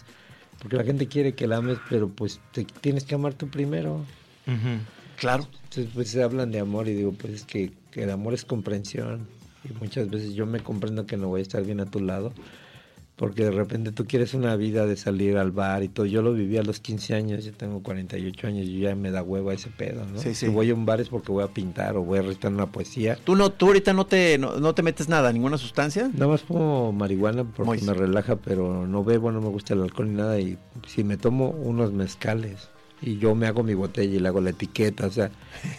[0.60, 4.04] Porque la gente quiere que la ames, pero pues te tienes que amar tú primero.
[5.18, 5.46] Claro.
[5.64, 8.44] Entonces pues se hablan de amor y digo, pues es que, que el amor es
[8.44, 9.26] comprensión.
[9.68, 12.32] Y muchas veces yo me comprendo que no voy a estar bien a tu lado,
[13.18, 16.07] porque de repente tú quieres una vida de salir al bar y todo.
[16.07, 19.24] Yo lo viví a los 15 años, yo tengo 48 años y ya me da
[19.24, 20.20] hueva ese pedo, ¿no?
[20.20, 20.46] Sí, sí.
[20.46, 22.70] Si voy a un bar es porque voy a pintar o voy a recitar una
[22.70, 23.18] poesía.
[23.24, 26.09] ¿Tú, no, tú ahorita no te, no, no te metes nada, ninguna sustancia?
[26.12, 27.83] Nada más como marihuana porque Mois.
[27.83, 30.38] me relaja, pero no bebo, no me gusta el alcohol ni nada.
[30.38, 32.68] Y si me tomo unos mezcales
[33.00, 35.30] y yo me hago mi botella y le hago la etiqueta, o sea,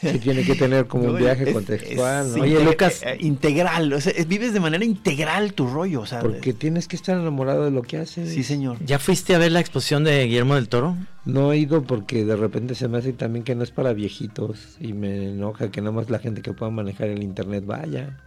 [0.01, 2.45] sí tiene que tener como un viaje es- contextual, es ¿no?
[2.45, 3.01] inte- Lucas.
[3.03, 6.19] eh, integral, o sea, es- vives de manera integral tu rollo, o sea.
[6.21, 8.33] Porque tienes que estar enamorado de lo que haces.
[8.33, 8.77] Sí, señor.
[8.85, 10.95] ¿Ya fuiste a ver la exposición de Guillermo del Toro?
[11.25, 14.77] No he ido porque de repente se me hace también que no es para viejitos
[14.79, 18.17] y me enoja que nada más la gente que pueda manejar el internet vaya.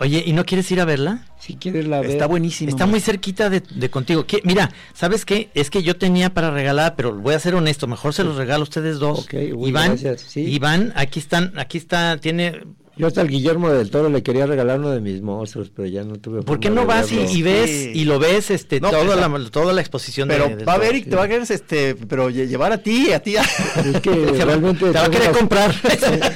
[0.00, 1.26] Oye, ¿y no quieres ir a verla?
[1.38, 2.10] Si quieres la ver.
[2.10, 2.70] Está buenísimo.
[2.70, 4.24] Está muy cerquita de, de contigo.
[4.26, 4.40] ¿Qué?
[4.44, 5.50] Mira, ¿sabes qué?
[5.54, 8.62] Es que yo tenía para regalar, pero voy a ser honesto, mejor se los regalo
[8.62, 9.20] a ustedes dos.
[9.20, 10.40] Ok, uy, Iván, gracias, sí.
[10.40, 12.60] Iván, aquí están, aquí está, tiene...
[12.96, 16.04] Yo hasta al Guillermo del Toro le quería regalar uno de mis monstruos, pero ya
[16.04, 17.92] no tuve ¿Por qué no vas y, ves Sí.
[17.94, 20.96] y lo ves este No, toda, la, toda la exposición de- Pero va a ver
[20.96, 23.36] y te va a querer, este, pero lle- llevar a ti, a ti.
[23.38, 24.10] a- Es que
[24.44, 25.74] realmente te va a querer unas- comprar.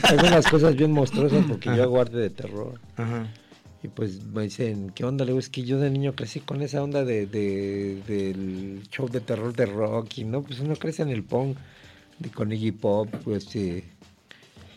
[0.09, 2.81] Tengo unas cosas bien monstruosas porque yo hago arte de terror.
[2.96, 3.27] Ajá.
[3.84, 5.26] Y pues me dicen, ¿qué onda?
[5.26, 9.08] Le digo, es que yo de niño crecí con esa onda de, de- del show
[9.10, 10.42] de terror de Rocky, ¿no?
[10.42, 11.58] Pues uno crece en el punk,
[12.18, 13.84] de, con Iggy Pop, pues, eh,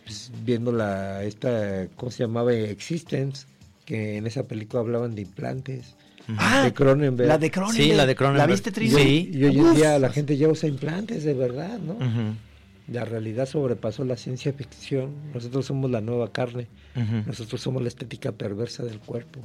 [0.04, 2.54] pues, viendo la, esta, ¿cómo se llamaba?
[2.54, 3.46] Existence,
[3.86, 5.96] que en esa película hablaban de implantes.
[6.38, 7.30] Ah, de Cronenberg.
[7.30, 7.84] La de Cronenberg.
[7.86, 8.50] Sí, la de ¿La Cronenberg.
[8.52, 8.94] viste, Y Tris?
[8.94, 9.32] hoy- Sí.
[9.38, 11.94] Y hoy en día la gente ya usa implantes, de verdad, ¿no?
[11.94, 12.36] Ujú,
[12.88, 15.14] La realidad sobrepasó la ciencia ficción.
[15.34, 16.68] Nosotros somos la nueva carne.
[17.26, 19.42] Nosotros somos la estética perversa del cuerpo.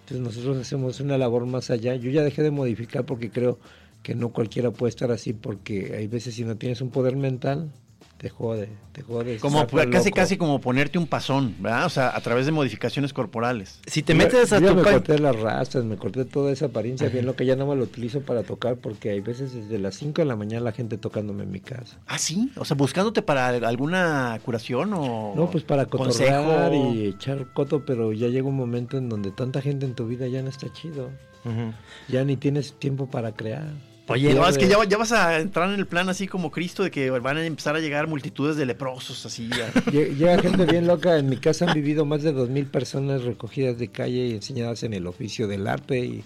[0.00, 1.94] Entonces nosotros hacemos una labor más allá.
[1.94, 3.58] Yo ya dejé de modificar porque creo
[4.02, 7.70] que no cualquiera puede estar así porque hay veces si no tienes un poder mental,
[8.18, 9.38] te jode, te jode.
[9.38, 10.16] Como pues, casi loco.
[10.16, 11.86] casi como ponerte un pasón, ¿verdad?
[11.86, 13.78] O sea, a través de modificaciones corporales.
[13.86, 16.24] Si te Yo- metes a yo ya tu me pa- corté las rastas, me corté
[16.24, 19.20] toda esa apariencia, bien lo que ya no me lo utilizo para tocar porque hay
[19.20, 21.96] veces desde las 5 de la mañana la gente tocándome en mi casa.
[22.08, 26.92] Ah, sí, o sea, buscándote para alguna curación o No, pues para cotorrear consejo.
[26.94, 30.26] y echar coto, pero ya llega un momento en donde tanta gente en tu vida
[30.26, 31.10] ya no está chido.
[31.44, 31.72] Ujú.
[32.08, 33.68] Ya ni tienes tiempo para crear.
[34.08, 36.50] Oye, no, Ya es que ya, ya vas a entrar en el plan así como
[36.50, 39.48] Cristo de que van a empezar a llegar multitudes de leprosos así.
[39.52, 41.16] a- Lle- Llega gente bien loca.
[41.18, 44.82] En mi casa han vivido más de dos mil personas recogidas de calle y enseñadas
[44.82, 46.24] en el oficio del arte y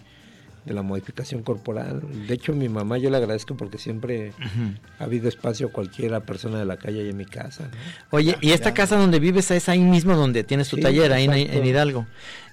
[0.64, 2.02] de la modificación corporal.
[2.28, 4.32] De hecho, mi mamá yo le agradezco porque siempre
[5.00, 7.64] ha habido espacio a cualquiera persona de la calle ahí en mi casa.
[7.64, 7.78] ¿no?
[8.16, 11.24] Oye, ¿y esta casa donde vives es ahí mismo donde tienes tu Sí, taller, ahí
[11.24, 12.06] en, en Hidalgo?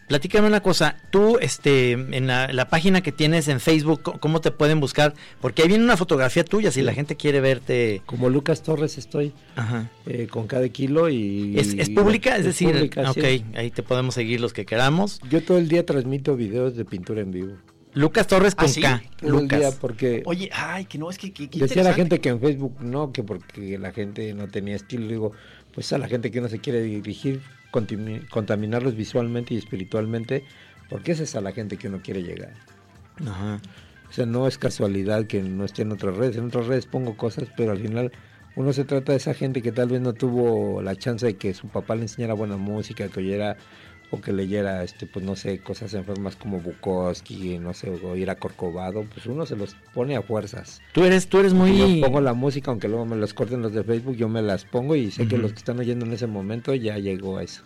[0.10, 4.50] Platícame una cosa, tú, este, en la, la página que tienes en Facebook, ¿cómo te
[4.50, 5.14] pueden buscar?
[5.40, 8.02] Porque ahí viene una fotografía tuya, si la gente quiere verte.
[8.08, 9.92] Como Lucas Torres estoy Ajá.
[10.08, 11.54] eh, con cada kilo y...
[11.60, 12.36] ¿Es, es pública?
[12.38, 13.20] Es, decir, pública, sí.
[13.20, 15.22] ok, ahí te podemos seguir los que queramos.
[15.30, 17.54] Yo todo el día transmito videos de pintura en vivo.
[17.94, 18.82] Lucas Torres ¿Ah, con sí?
[18.82, 19.04] K.
[19.20, 19.78] Todo el día Lucas.
[19.80, 20.24] porque...
[20.26, 23.12] Oye, ay, que no, es que, que- que Decía la gente que en Facebook no,
[23.12, 25.08] que porque la gente no tenía estilo.
[25.08, 25.32] Digo,
[25.74, 27.42] pues a la gente que no se quiere dirigir,
[27.72, 30.44] contaminarlos visualmente y espiritualmente,
[30.90, 32.54] porque esa es a la gente que uno quiere llegar.
[33.22, 33.60] Ajá.
[34.10, 36.38] O sea, no es casualidad que no esté en otras redes.
[36.38, 38.12] En otras redes pongo cosas, pero al final
[38.56, 41.54] uno se trata de esa gente que tal vez no tuvo la chance de que
[41.54, 43.58] su papá le enseñara buena música, que oyera
[44.12, 48.30] o que leyera, este, pues no sé, cosas enfermas como Bukowski, no sé, o ir
[48.30, 50.82] a Corcovado, pues uno se los pone a fuerzas.
[50.94, 52.02] Tú eres, tú eres Yo muy...
[52.02, 54.96] pongo la música, aunque luego me las corten los de Facebook, yo me las pongo
[54.96, 57.64] y sé que los que están oyendo en ese momento ya llegó a eso.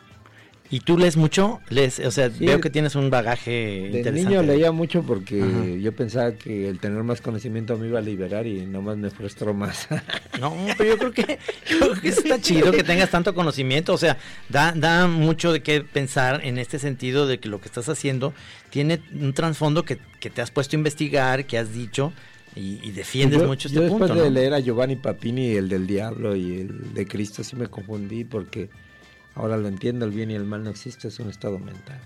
[0.71, 1.59] ¿Y tú lees mucho?
[1.69, 4.11] Lees, o sea, Sí, veo que tienes un bagaje De interesante.
[4.23, 5.65] niño leía mucho porque Ajá.
[5.79, 9.53] yo pensaba que el tener más conocimiento me iba a liberar y nomás me frustró
[9.53, 9.87] más.
[10.39, 11.37] No, pero yo creo que,
[11.69, 14.17] yo creo que está chido que tengas tanto conocimiento, o sea,
[14.49, 18.33] da, da mucho de qué pensar en este sentido de que lo que estás haciendo
[18.71, 22.13] tiene un trasfondo que, que te has puesto a investigar, que has dicho
[22.55, 24.23] y, y defiendes yo, mucho yo este después punto.
[24.23, 24.33] de ¿no?
[24.33, 28.69] leer a Giovanni Papini, el del diablo y el de Cristo, sí me confundí porque
[29.35, 31.99] ahora lo entiendo, el bien y el mal no existe, es un estado mental.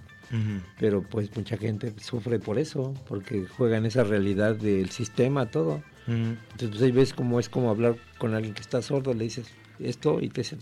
[0.77, 5.75] Pero pues mucha gente sufre por eso, porque juega en esa realidad del sistema, todo.
[6.07, 6.35] Ujú.
[6.51, 9.47] Entonces pues, ahí ves cómo es como hablar con alguien que está sordo, le dices
[9.79, 10.59] esto y te dicen,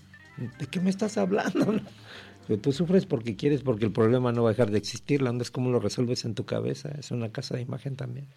[0.60, 1.80] ¿de qué me estás hablando?
[2.48, 5.32] Pero tú sufres porque quieres, porque el problema no va a dejar de existir, la
[5.32, 8.28] onda es cómo lo resuelves en tu cabeza, es una casa de imagen también.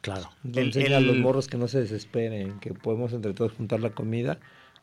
[0.00, 0.28] Claro.
[0.42, 3.90] Le El- a los morros que no se desesperen, que podemos entre todos juntar la
[3.90, 4.40] comida,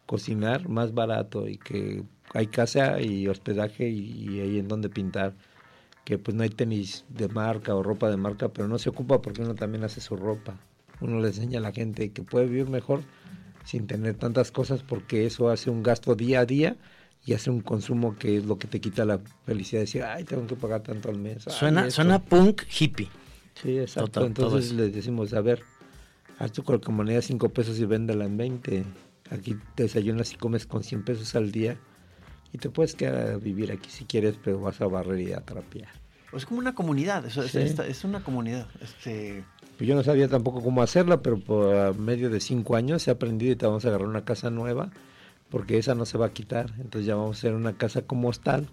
[0.10, 2.02] cocinar más barato y que
[2.34, 5.36] hay casa y hospedaje y, y hay en donde pintar.
[6.04, 9.22] Que pues no hay tenis de marca o ropa de marca, pero no se ocupa
[9.22, 10.56] porque uno también hace su ropa.
[11.00, 13.02] Uno le enseña a la gente que puede vivir mejor
[13.66, 16.76] sin tener tantas cosas porque eso hace un gasto día a día
[17.24, 20.24] y hace un consumo que es lo que te quita la felicidad de decir, ay,
[20.24, 21.44] tengo que pagar tanto al mes.
[21.44, 22.02] Suena, esto".
[22.02, 23.10] suena punk hippie.
[23.62, 24.10] Sí, exacto.
[24.10, 25.62] Total, Entonces les decimos, a ver,
[26.40, 28.86] haz tu moneda 5 pesos y véndela en 20.
[29.32, 31.78] Aquí desayunas y comes con 100 pesos al día
[32.52, 35.42] y te puedes quedar a vivir aquí si quieres, pero vas a barrer y a
[35.42, 35.90] trapear.
[36.34, 37.58] Es como una comunidad, es, Sí.
[37.60, 38.68] esta- es una comunidad.
[38.82, 39.44] Este,
[39.78, 43.54] Pues yo no sabía tampoco cómo hacerla, pero por medio de 5 años he aprendido
[43.54, 44.90] y te vamos a agarrar una casa nueva,
[45.50, 46.72] porque esa no se va a quitar.
[46.80, 48.68] Entonces ya vamos a hacer una casa como hostal,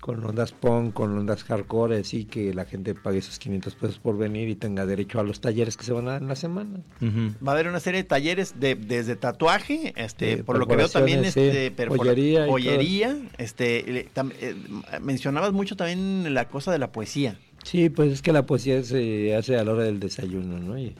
[0.00, 4.16] con ondas punk, con ondas hardcore, así que la gente pague esos 500 pesos por
[4.16, 6.80] venir y tenga derecho a los talleres que se van a dar en la semana.
[7.02, 10.76] Va a haber una serie de talleres de, desde tatuaje, este, Sí, por lo que
[10.76, 14.54] veo también sí, este, perfora- joyería joyería, este, le- tam- eh,
[15.00, 17.38] mencionabas mucho también la cosa de la poesía.
[17.64, 20.78] Sí, pues es que la poesía se hace a la hora del desayuno, ¿no?
[20.78, 20.94] Y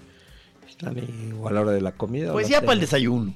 [0.68, 2.32] están ahí, o a la hora de la comida.
[2.32, 3.34] Poesía para el desayuno.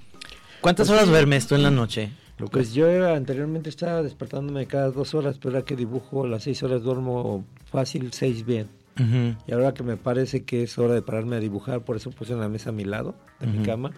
[0.60, 1.10] ¿Cuántas Pues horas sí.
[1.12, 2.10] duermes tú en la noche?
[2.50, 6.82] Pues yo anteriormente estaba despertándome cada dos horas, pero ahora que dibujo las seis horas
[6.82, 8.68] duermo fácil, seis bien.
[8.98, 9.36] Ujú.
[9.46, 12.34] Y ahora que me parece que es hora de pararme a dibujar, por eso puse
[12.34, 13.66] una mesa a mi lado de mi Ujú.
[13.66, 13.92] cama.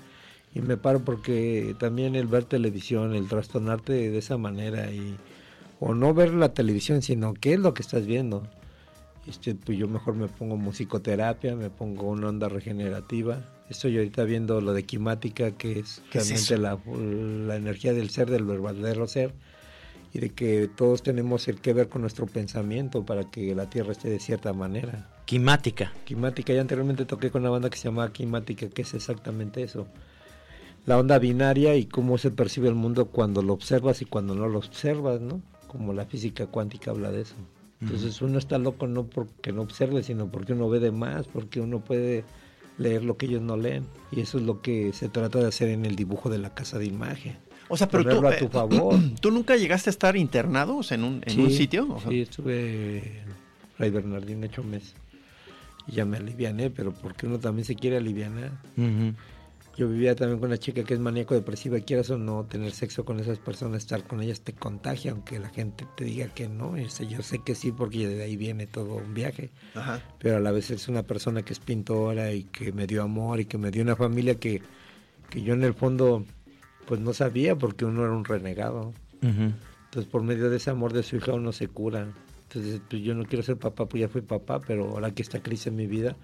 [0.55, 5.17] Y me paro porque también el ver televisión, el trastornarte de esa manera y
[5.81, 8.45] o no ver la televisión, sino qué es lo que estás viendo.
[9.27, 13.43] Este, pues yo mejor me pongo musicoterapia, me pongo una onda regenerativa.
[13.71, 18.31] Estoy ahorita viendo lo de quimática, que es ¿Qué es realmente la energía del ser,
[18.31, 19.33] del verdadero ser,
[20.13, 23.93] y de que todos tenemos el que ver con nuestro pensamiento para que la Tierra
[23.93, 25.09] esté de cierta manera.
[25.25, 25.93] Quimática.
[26.05, 29.87] Quimática, ya anteriormente toqué con una banda que se llamaba Quimática, que es exactamente eso.
[30.85, 34.47] La onda binaria y cómo se percibe el mundo cuando lo observas y cuando no
[34.49, 35.41] lo observas, ¿no?
[35.67, 37.35] Como la física cuántica habla de eso.
[37.81, 41.61] Entonces uno está loco no porque no observe, sino porque uno ve de más, porque
[41.61, 42.25] uno puede
[42.79, 43.87] leer lo que ellos no leen.
[44.11, 46.79] Y eso es lo que se trata de hacer en el dibujo de la casa
[46.79, 47.37] de imagen.
[47.69, 48.97] O sea, pero tú, a eh, tu favor.
[49.21, 51.89] ¿tú nunca llegaste a estar internado o sea, en un, en un sitio?
[51.91, 53.29] O sea, Sí, estuve en
[53.77, 54.95] Fray Bernardín ocho meses.
[55.87, 58.31] Y ya me aliviané, pero porque uno también se quiere aliviar.
[58.77, 59.15] Ujú.
[59.77, 63.05] Yo vivía también con una chica que es maníaco depresiva, quieras o no, tener sexo
[63.05, 66.77] con esas personas, estar con ellas te contagia, aunque la gente te diga que no.
[66.79, 69.51] Yo sé que sí, porque de ahí viene todo un viaje.
[69.75, 70.01] Ajá.
[70.21, 73.41] Pero a la vez es una persona que es pintora y que me dio amor
[73.41, 74.63] y que me dio una familia que,
[75.29, 76.25] que yo en el fondo
[76.87, 78.93] pues no sabía porque uno era un renegado.
[79.23, 82.09] Entonces, por medio de ese amor de su hija, uno se cura.
[82.49, 85.43] Entonces, pues yo no quiero ser papá, pues ya fui papá, pero ahora que esta
[85.43, 86.17] crisis en mi vida,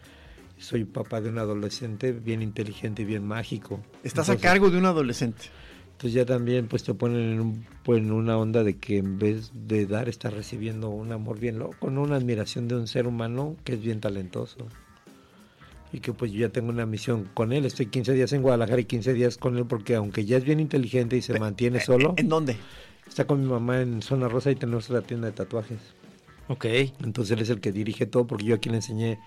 [0.61, 3.81] soy papá de un adolescente bien inteligente y bien mágico.
[4.05, 5.45] Estás a cargo de un adolescente.
[5.93, 9.19] Entonces ya también pues te ponen en, un- pues, en una onda de que en
[9.19, 12.03] vez de dar, estás recibiendo un amor bien loco, ¿no?
[12.03, 14.67] una admiración de un ser humano que es bien talentoso.
[15.93, 17.65] Y que pues yo ya tengo una misión con él.
[17.67, 20.61] Estoy 15 días en Guadalajara y 15 días con él porque aunque ya es bien
[20.61, 22.57] inteligente y se mantiene solo, ¿En dónde?
[23.09, 25.79] está con mi mamá en Zona Rosa y tenemos la tienda de tatuajes.
[26.49, 26.65] Ok.
[27.03, 29.19] Entonces él es el que dirige todo porque yo aquí le enseñé,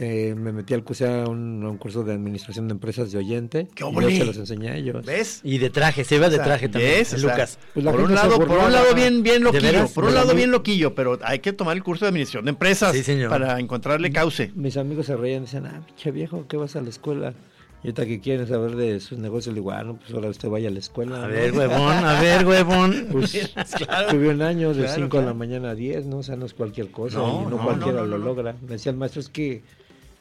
[0.00, 3.18] eh, me metí al curso, a un, a un curso de administración de empresas de
[3.18, 3.66] oyente.
[3.74, 5.04] ¡Qué y yo se los enseñé a ellos.
[5.04, 5.40] ¿Ves?
[5.42, 7.04] Y de traje, se iba de O sea, traje también.
[7.04, 7.58] sea, Lucas.
[7.74, 10.52] Pues por un lado, por un lado bien, bien ¿De loquillo, por un lado bien
[10.52, 13.28] loquillo, pero hay que tomar el curso de administración de empresas Sí, señor.
[13.30, 14.52] para encontrarle cauce.
[14.54, 17.34] Mis amigos se reían y decían, ah, pinche viejo, ¿qué vas a la escuela?
[17.82, 20.48] Y ahorita que quieren saber de sus negocios, le digo, ah, no, pues ahora usted
[20.48, 21.16] vaya a la escuela.
[21.24, 21.34] A ¿no?".
[21.34, 23.06] ver, huevón, a ver, huevón.
[23.12, 23.32] Pues
[24.10, 25.26] tuve un año de Claro, 5 de claro.
[25.26, 26.18] la mañana a 10, ¿no?
[26.18, 28.54] O sea, no es cualquier cosa, No, y no, no, cualquiera no, no, lo logra.
[28.62, 29.62] Me decía el maestro, es que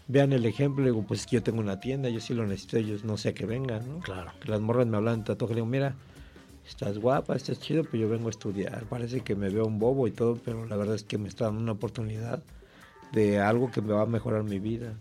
[0.07, 2.77] vean el ejemplo, digo, pues es que yo tengo una tienda, yo sí lo necesito,
[2.77, 3.99] ellos no sé a que vengan, ¿no?
[3.99, 4.31] Claro.
[4.39, 5.95] Que las morras me hablan de tatuaje, le digo, mira,
[6.67, 8.85] estás guapa, estás chido, pero yo vengo a estudiar.
[8.85, 11.45] Parece que me veo un bobo y todo, pero la verdad es que me está
[11.45, 12.41] dando una oportunidad
[13.11, 14.93] de algo que me va a mejorar mi vida.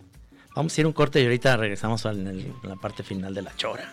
[0.54, 3.54] Vamos a ir a un corte y ahorita regresamos en la parte final de la
[3.56, 3.92] chora.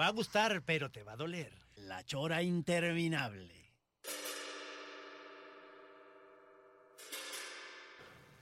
[0.00, 1.52] Va a gustar, pero te va a doler.
[1.76, 3.54] La chora interminable.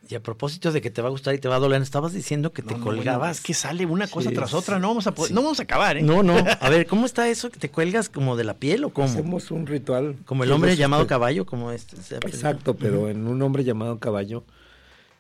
[0.09, 2.15] Y a propósito de que te va a gustar y te va a doler, estabas
[2.15, 3.39] diciendo que te No, bueno, colgabas.
[3.39, 5.65] es que sale una cosa Sí, tras otra, no vamos a poder- no vamos a
[5.65, 6.03] acabar, ¿eh?
[6.03, 6.33] No, no.
[6.63, 7.51] A ver, ¿cómo está eso?
[7.51, 9.07] ¿Que te cuelgas como de la piel o cómo?
[9.09, 10.17] Hacemos un ritual.
[10.25, 11.97] Como el hombre llamado caballo, como este.
[12.01, 14.45] se- Exacto, pero en un hombre llamado caballo.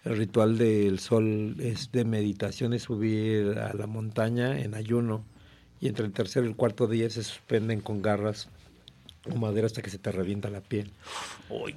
[0.04, 5.24] El ritual del sol es de meditación, es subir a la montaña en ayuno
[5.80, 8.48] y entre el tercer y el cuarto día se suspenden con garras
[9.30, 10.90] o madera hasta que se te revienta la piel.
[11.50, 11.74] Hoy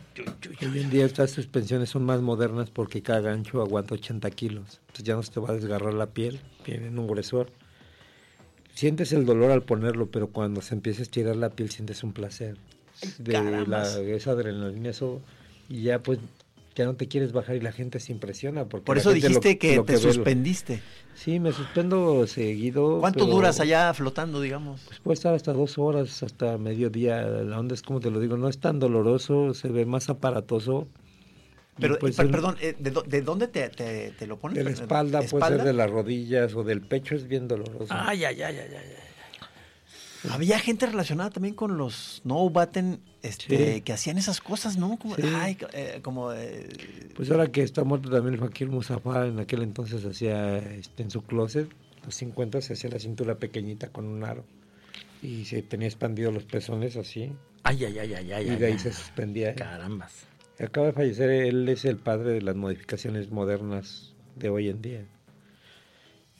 [0.61, 4.79] en día estas suspensiones son más modernas porque cada gancho aguanta 80 kilos.
[4.81, 7.51] Entonces ya no se te va a desgarrar la piel, tienen un gruesor.
[8.73, 12.13] Sientes el dolor al ponerlo, pero cuando se empieza a estirar la piel sientes un
[12.13, 12.57] placer.
[13.17, 15.21] De la, esa adrenalina, eso,
[15.67, 16.19] y ya pues
[16.75, 18.65] ya no te quieres bajar y la gente se impresiona.
[18.65, 20.81] Porque Por eso lo- dijiste que lo te suspendiste.
[21.15, 22.99] Sí, me suspendo seguido.
[22.99, 24.81] ¿Cuánto pero, duras allá flotando, digamos?
[24.87, 27.21] Pues puede estar hasta dos horas, hasta mediodía.
[27.23, 30.87] La onda es como te lo digo, no es tan doloroso, se ve más aparatoso.
[31.79, 34.57] Pero, pues, per- es- perdón, eh, ¿de, de dónde te, te- te lo pones?
[34.57, 37.87] de la espalda, puede ser de las rodillas o del pecho, es bien doloroso.
[37.89, 39.10] Ay, ay, ay, ay, ay, ay.
[40.29, 43.81] Había gente relacionada también con los no baten este, Sí.
[43.81, 44.97] que hacían esas cosas, ¿no?
[44.97, 45.23] Como, Sí.
[45.35, 46.69] ay, eh, como eh,
[47.15, 51.11] Pues ahora que está muerto también el Fakir Mustafa, en aquel entonces hacía este, en
[51.11, 51.69] su closet,
[52.05, 54.43] los 50 se hacía la cintura pequeñita con un aro
[55.23, 57.31] y se tenía expandidos los pezones así
[57.63, 58.47] Ay, ay, ay, ay, ay.
[58.51, 58.79] y de ahí ay.
[58.79, 59.53] se suspendía.
[59.55, 60.25] Carambas.
[60.59, 65.05] Acaba de fallecer, él es el padre de las modificaciones modernas de hoy en día.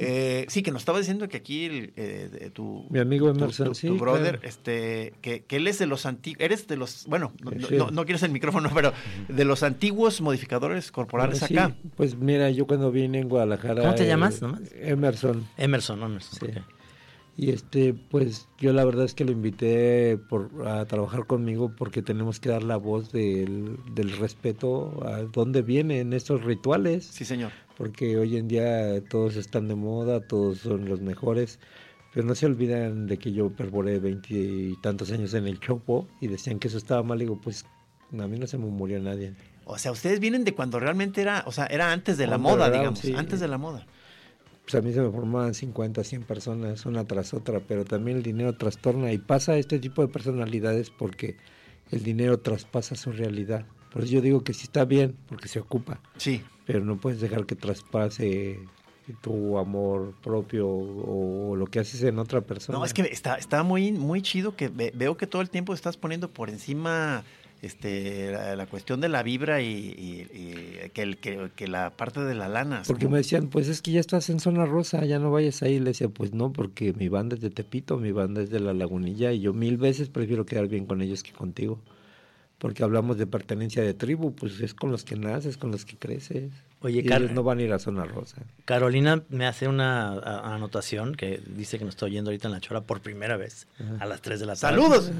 [0.01, 3.67] Eh, sí, que nos estaba diciendo que aquí el, eh, de- tu, Mi amigo Emerson,
[3.67, 4.47] tu, sí, tu brother, claro.
[4.47, 7.75] este, que, que él es de los antiguos, eres de los, bueno, no, Sí.
[7.75, 8.93] no, no quieres el micrófono, pero
[9.27, 11.75] de los antiguos modificadores corporales Bueno, sí, acá.
[11.95, 13.81] pues mira, yo cuando vine en Guadalajara...
[13.83, 14.61] ¿Cómo te eh, llamas, nomás?
[14.75, 15.47] Emerson.
[15.57, 16.39] Emerson, Emerson.
[16.51, 16.59] Sí.
[17.37, 22.01] Y este, pues yo la verdad es que lo invité por, a trabajar conmigo porque
[22.01, 27.05] tenemos que dar la voz del, del respeto a dónde vienen estos rituales.
[27.05, 27.51] Sí, señor.
[27.81, 31.57] Porque hoy en día todos están de moda, todos son los mejores.
[32.13, 36.59] Pero no se olvidan de que yo perboré veintitantos años en el Chopo y decían
[36.59, 37.17] que eso estaba mal.
[37.17, 37.65] Digo, pues
[38.11, 39.33] a mí no se me murió nadie.
[39.65, 42.69] O sea, ustedes vienen de cuando realmente era, o sea, era antes de la moda,
[42.69, 43.15] digamos, sí.
[43.15, 43.87] antes de la moda.
[44.61, 48.21] Pues a mí se me formaban 50, 100 personas, una tras otra, pero también el
[48.21, 51.35] dinero trastorna y pasa este tipo de personalidades porque
[51.89, 53.65] el dinero traspasa su realidad.
[53.91, 56.41] Por eso yo digo que sí está bien, porque se ocupa, Sí.
[56.65, 58.59] pero no puedes dejar que traspase
[59.21, 62.77] tu amor propio o, lo que haces en otra persona.
[62.79, 65.73] No, es que está, está muy, muy chido que ve- veo que todo el tiempo
[65.73, 67.23] estás poniendo por encima
[67.61, 71.89] este, la, la cuestión de la vibra y, y- y que, el, que, que la
[71.91, 72.83] parte de la lana.
[72.87, 75.77] Porque me decían, pues es que ya estás en zona rosa, ya no vayas ahí.
[75.79, 78.73] Le decía, pues no, porque mi banda es de Tepito, mi banda es de La
[78.73, 81.79] Lagunilla y yo mil veces prefiero quedar bien con ellos que contigo.
[82.61, 85.97] Porque hablamos de pertenencia de tribu, pues es con los que naces, con los que
[85.97, 86.51] creces.
[86.81, 88.37] Oye, y Car- ellos no van a ir a zona rosa.
[88.65, 92.59] Carolina me hace una a- anotación que dice que nos está oyendo ahorita en la
[92.61, 93.65] chora por primera vez
[93.99, 94.79] a las 3 de la tarde.
[94.79, 95.11] ¡Saludos!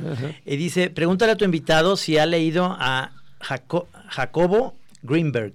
[0.46, 5.54] Y dice, pregúntale a tu invitado si ha leído a Jaco- Jacobo Greenberg.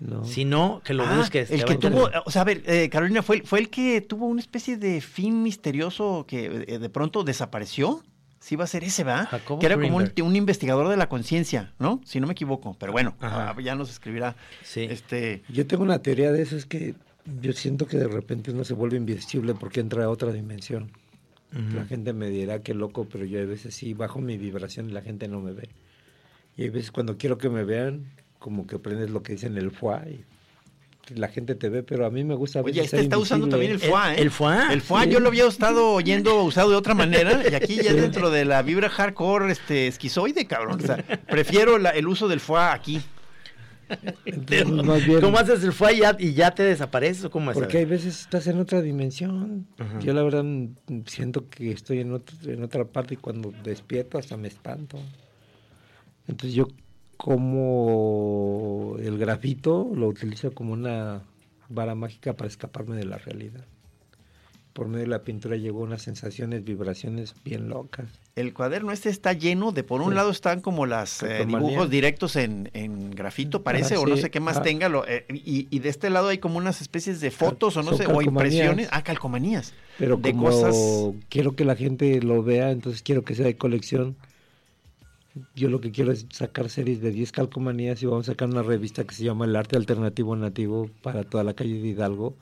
[0.00, 0.24] No.
[0.24, 1.50] Si no, que lo Ah, busques.
[1.50, 4.00] el que a tuvo, o sea, a ver, eh, Carolina, fue, el- fue el que
[4.00, 8.02] tuvo una especie de fin misterioso que eh, de pronto desapareció.
[8.44, 9.24] Sí va a ser ese, ¿va?
[9.24, 12.02] Jacobo que era como un, investigador de la conciencia, ¿no?
[12.04, 12.76] Si no me equivoco.
[12.78, 13.54] Pero bueno, Ajá.
[13.56, 14.36] ah, ya nos escribirá.
[14.62, 14.82] Sí.
[14.82, 16.94] Este, Yo tengo una teoría de eso, es que
[17.40, 20.92] yo siento que de repente uno se vuelve invisible porque entra a otra dimensión.
[21.72, 24.92] La gente me dirá que loco, pero yo a veces sí bajo mi vibración y
[24.92, 25.70] la gente no me ve.
[26.58, 29.70] Y hay veces cuando quiero que me vean, como que aprendes lo que dicen el
[29.70, 30.24] foie y
[31.14, 33.72] la gente te ve, pero a mí me gusta a Oye, este está usando también
[33.72, 34.22] el foie, ¿eh?
[34.22, 35.10] el foie, El foie sí.
[35.10, 38.62] yo lo había estado oyendo usado de otra manera y aquí ya dentro de la
[38.62, 40.80] vibra hardcore este, esquizoide, cabrón.
[40.82, 40.96] O sea,
[41.28, 43.00] prefiero la- el uso del foie aquí.
[44.24, 47.50] Entonces, más bien- ¿Cómo haces el fue y ya, y ya te desapareces o cómo
[47.50, 47.54] es?
[47.54, 49.66] Porque hay veces estás en otra dimensión.
[50.00, 50.44] Yo la verdad
[51.06, 54.98] siento que estoy en, otro- en otra parte y cuando despierto hasta me espanto.
[56.26, 56.68] Entonces yo
[57.16, 61.22] como el grafito lo utilizo como una
[61.68, 63.64] vara mágica para escaparme de la realidad.
[64.72, 68.06] Por medio de la pintura llegó unas sensaciones, vibraciones bien locas.
[68.34, 70.14] El cuaderno este está lleno de, por un Sí.
[70.16, 74.32] lado están como las eh, dibujos directos en, en grafito, parece, Ah, o no sé
[74.32, 74.62] qué más Ah.
[74.62, 74.88] tenga.
[74.88, 77.96] lo- eh, y, y de este lado hay como unas especies de fotos o no
[77.96, 78.88] sé, o impresiones.
[78.90, 79.72] Ah, calcomanías.
[79.96, 80.74] Pero de como cosas.
[81.28, 84.16] quiero que la gente lo vea, entonces quiero que sea de colección.
[85.56, 88.62] Yo lo que quiero es sacar series de 10 calcomanías y vamos a sacar una
[88.62, 92.36] revista que se llama El Arte Alternativo Nativo para toda la calle de Hidalgo,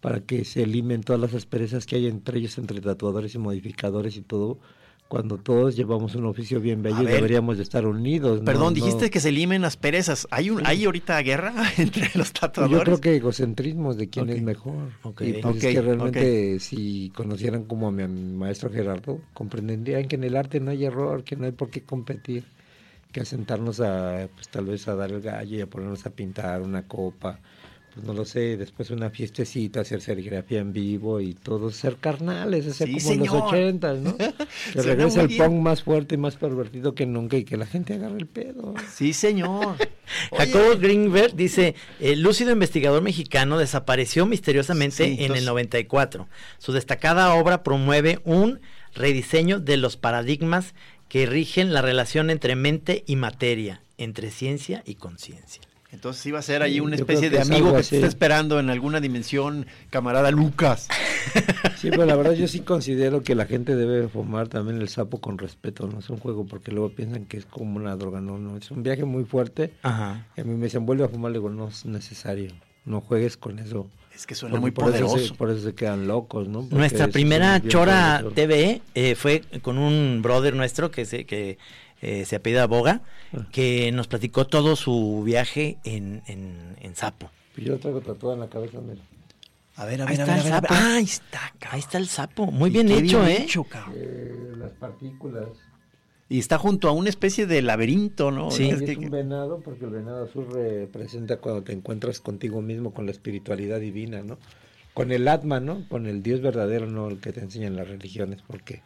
[0.00, 4.16] para que se elimen todas las asperezas que hay entre ellos, entre tatuadores y modificadores
[4.16, 4.60] y todo.
[5.08, 7.14] Cuando todos llevamos un oficio bien bello, ver.
[7.14, 8.40] deberíamos de estar unidos.
[8.40, 8.44] ¿no?
[8.44, 10.28] Perdón, No- dijiste que se limen las perezas.
[10.30, 12.78] ¿Hay, un, ¿Hay ahorita guerra entre los tatuadores?
[12.78, 14.36] Yo creo que egocentrismos de quién Ok.
[14.36, 14.88] es mejor.
[15.04, 15.22] Ok.
[15.22, 20.16] Y pues Ok, es que realmente si conocieran como a mi maestro Gerardo, comprenderían que
[20.16, 22.44] en el arte no hay error, que no hay por qué competir.
[23.10, 26.10] que a sentarnos a, pues tal vez a dar el gallo y a ponernos a
[26.10, 27.40] pintar una copa.
[27.98, 32.64] Pues no lo sé, después una fiestecita, hacer serigrafía en vivo y todo, ser carnales,
[32.68, 33.42] hacer Sí, como en los señor.
[33.48, 34.16] ochentas, ¿no?
[34.72, 37.94] Que muy el punk más fuerte y más pervertido que nunca y que la gente
[37.94, 38.72] agarre el pedo.
[38.88, 39.74] Sí, señor.
[40.32, 46.28] Jacobo Greenberg dice, el lúcido investigador mexicano desapareció misteriosamente Sí, en entonces- el 94.
[46.58, 48.60] Su destacada obra promueve un
[48.94, 50.72] rediseño de los paradigmas
[51.08, 55.62] que rigen la relación entre mente y materia, entre ciencia y conciencia.
[55.90, 59.00] Entonces iba a ser ahí una especie de amigo que te está esperando en alguna
[59.00, 60.86] dimensión, camarada Lucas.
[61.76, 65.18] Sí, pero la verdad yo sí considero que la gente debe fumar también el sapo
[65.20, 68.38] con respeto, no es un juego porque luego piensan que es como una droga, no,
[68.38, 69.72] no, es un viaje muy fuerte.
[69.82, 70.26] Ajá.
[70.36, 72.52] Y a mí me dicen, vuelve a fumar, le digo, no es necesario,
[72.84, 73.88] no juegues con eso.
[74.14, 75.34] Es que suena muy por eso se- poderoso.
[75.36, 76.62] por eso se quedan locos, ¿no?
[76.62, 78.34] Porque Nuestra primera Chora poderoso.
[78.34, 81.56] TV eh, fue con un brother nuestro que se, que,
[82.02, 83.46] eh, se apellida Boga, Ah.
[83.52, 87.30] que nos platicó todo su viaje en, en, en Sapo.
[87.54, 89.02] Pues yo lo traigo tatuado en la cabeza, mira.
[89.76, 90.74] A ver, a Ahí ver, a está ver, a el ver, a sapo.
[90.74, 90.82] ver.
[90.82, 91.68] Ah, ahí está, cabrón.
[91.74, 92.46] Ahí está el sapo.
[92.46, 93.42] Muy Y bien hecho, bien ¿eh?
[93.44, 93.94] hecho, cabrón.
[93.96, 95.48] Eh, las partículas.
[96.30, 98.50] Y está junto a una especie de laberinto, ¿no?
[98.50, 98.68] Sí.
[98.68, 102.92] Es es que- un venado porque el venado azul representa cuando te encuentras contigo mismo
[102.92, 104.38] con la espiritualidad divina, ¿no?
[104.94, 105.86] Con el Atma, ¿no?
[105.88, 108.82] Con el Dios verdadero, no el que te enseñan las religiones, porque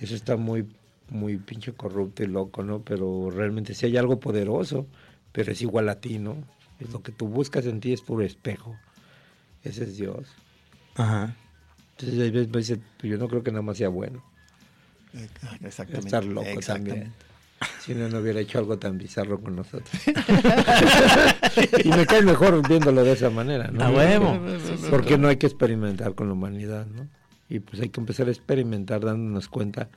[0.00, 0.66] eso está muy,
[1.10, 2.82] muy pinche corrupto y loco, ¿no?
[2.82, 4.86] Pero realmente sí hay algo poderoso,
[5.32, 6.36] pero es igual a ti, ¿no?
[6.80, 8.76] Es lo que tú buscas en ti es puro espejo.
[9.62, 10.28] Ese es Dios.
[10.96, 11.36] Ajá.
[11.92, 14.24] Entonces, hay veces, veces, pues, yo no creo que nada más sea bueno.
[15.62, 16.08] Exactamente.
[16.08, 16.90] Estar loco Exactamente.
[16.90, 17.12] también.
[17.80, 19.90] Si no, no hubiera hecho algo tan bizarro con nosotros.
[21.84, 23.84] y me cae mejor viéndolo de esa manera, ¿no?
[23.84, 24.38] A huevo.
[24.90, 27.08] Porque no hay que experimentar con la humanidad, ¿no?
[27.48, 29.88] Y pues hay que empezar a experimentar dándonos cuenta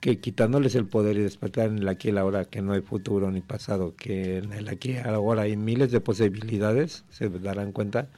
[0.00, 3.30] que quitándoles el poder y despertar en el aquí el ahora, que no hay futuro
[3.30, 8.08] ni pasado, que en el aquí ahora hay miles de posibilidades, se darán cuenta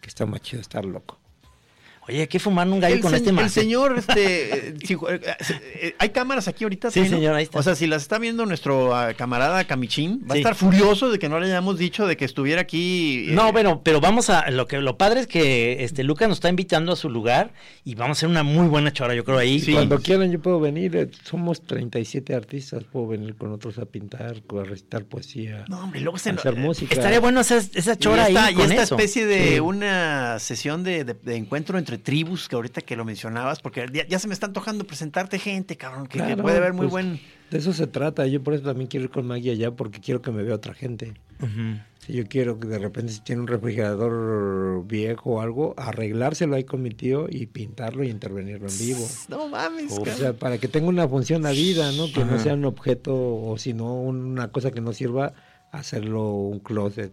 [0.00, 1.18] que está más chido estar loco.
[2.08, 3.48] Oye, que fumar un gallo El, con se- este el man.
[3.50, 5.20] señor, este, eh, si- eh,
[5.80, 6.90] eh, hay cámaras aquí ahorita.
[6.90, 7.58] Sí, señor, ahí está.
[7.58, 11.18] O sea, si las está viendo nuestro ah, camarada Camichín, va a estar furioso de
[11.18, 13.26] que no le hayamos dicho de que estuviera aquí.
[13.28, 16.36] eh, No, bueno, pero vamos a lo que lo padre es que este Lucas nos
[16.38, 17.52] está invitando a su lugar
[17.84, 19.60] y vamos a hacer una muy buena chora, yo creo ahí.
[19.60, 19.72] Sí.
[19.72, 24.62] Cuando quieran yo puedo venir, somos 37 artistas, puedo venir con otros a pintar, a
[24.64, 26.94] recitar poesía, No, hombre, luego se hacer música.
[26.94, 28.94] Estaría bueno hacer esa Y chora esta, ahí y con esta eso.
[28.96, 29.60] especie de Sí.
[29.60, 34.06] una sesión de, de- de encuentro entre tribus que ahorita que lo mencionabas, porque ya,
[34.06, 37.20] ya se me está antojando presentarte gente, cabrón, que, puede haber muy pues, buen.
[37.50, 40.22] De eso se trata, yo por eso también quiero ir con Maggie allá, porque quiero
[40.22, 41.14] que me vea otra gente.
[41.98, 46.64] Si yo quiero que de repente si tiene un refrigerador viejo o algo, arreglárselo ahí
[46.64, 49.06] con mi tío y pintarlo y intervenirlo en vivo.
[49.28, 52.10] No mames, O sea, para que tenga una función la vida, ¿no?
[52.12, 55.34] Que no sea un objeto o si no una cosa que no sirva,
[55.70, 57.12] hacerlo un closet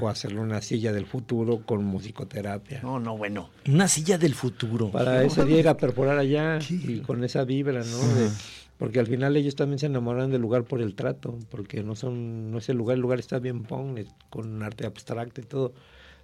[0.00, 2.80] o hacerlo una silla del futuro con musicoterapia.
[2.82, 3.50] No, no, bueno.
[3.68, 4.90] Una silla del futuro.
[4.90, 7.98] Para ese día ir a perforar allá y con esa vibra, ¿no?
[8.14, 8.30] De-
[8.78, 12.50] porque al final ellos también se enamoran del lugar por el trato, porque no son,
[12.50, 15.72] no es el lugar, el lugar está bien pong, es con arte abstracto y todo.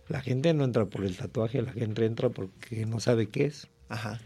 [0.08, 3.68] La gente no entra por el tatuaje, la gente entra porque no sabe qué es.
[3.88, 4.20] Ajá.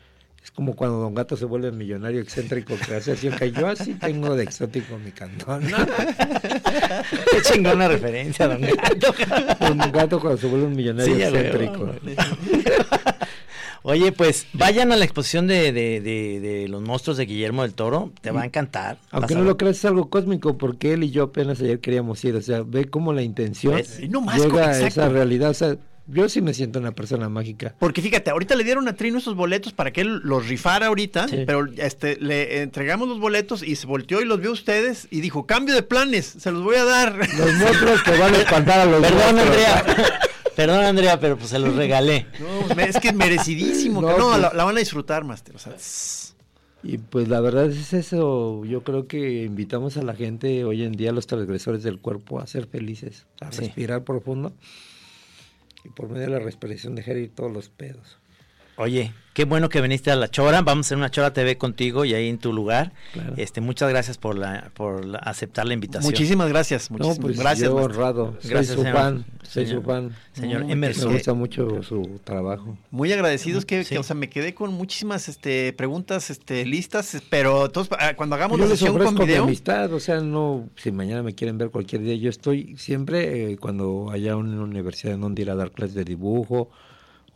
[0.46, 3.94] Es como cuando Don Gato se vuelve millonario excéntrico que hace así, que yo así
[3.94, 5.64] tengo de exótico mi cantón.
[7.32, 9.12] Qué chingona referencia, don Gato.
[9.58, 11.90] Don Gato cuando se vuelve un millonario Sí, excéntrico.
[13.82, 17.74] Oye, pues vayan a la exposición de, de, de- de los monstruos de Guillermo del
[17.74, 18.98] Toro, te va a encantar.
[19.10, 22.24] Aunque Vas no lo creas, es algo cósmico, porque él y yo apenas ayer queríamos
[22.24, 22.36] ir.
[22.36, 25.50] O sea, ve cómo la intención no más, llega a esa realidad.
[25.50, 25.76] O sea,
[26.08, 27.74] yo sí me siento una persona mágica.
[27.78, 31.28] Porque fíjate, ahorita le dieron a Trino esos boletos para que él los rifara ahorita,
[31.28, 31.44] Sí.
[31.46, 35.20] pero este le entregamos los boletos y se volteó y los vio a ustedes y
[35.20, 37.16] dijo, cambio de planes, se los voy a dar.
[37.16, 39.38] Los monstruos que van a espantar a los Perdón.
[39.38, 39.84] Andrea.
[40.54, 42.26] Perdón, Andrea, pero pues se los regalé.
[42.40, 44.00] No, es que merecidísimo.
[44.00, 45.54] No, que no, pues- la, la van a disfrutar, Master.
[45.54, 46.34] O sea, tss.
[46.82, 48.64] Y pues la verdad es eso.
[48.64, 52.38] Yo creo que invitamos a la gente hoy en día, a los transgresores del cuerpo,
[52.38, 53.62] a ser felices, a Sí.
[53.62, 54.54] respirar profundo.
[55.86, 58.18] Y por medio de la respiración dejar ir todos los pedos.
[58.78, 60.60] Oye, qué bueno que viniste a la Chora.
[60.60, 62.92] Vamos a hacer una Chora TV contigo y ahí en tu lugar.
[63.14, 63.32] Claro.
[63.38, 66.12] Este, muchas gracias por la, por la- aceptar la invitación.
[66.12, 66.90] muchísimas gracias.
[66.90, 67.70] No, Muchísimas pues gracias.
[67.70, 68.32] yo honrado.
[68.44, 68.94] Gracias, soy su señor.
[68.94, 69.24] fan.
[69.44, 70.16] Soy Señor- su fan.
[70.34, 71.08] señor No, Emerson.
[71.08, 72.76] Me gusta mucho su trabajo.
[72.90, 73.94] Muy agradecidos que, Sí.
[73.94, 78.36] que, o sea, me quedé con muchísimas este, preguntas este, listas, pero todos, ah, cuando
[78.36, 81.56] hagamos Yo la sesión con mi video, amistad, o sea, no, si mañana me quieren
[81.56, 85.54] ver cualquier día, yo estoy siempre, eh, cuando haya una universidad en donde ir a
[85.54, 86.68] dar clases de dibujo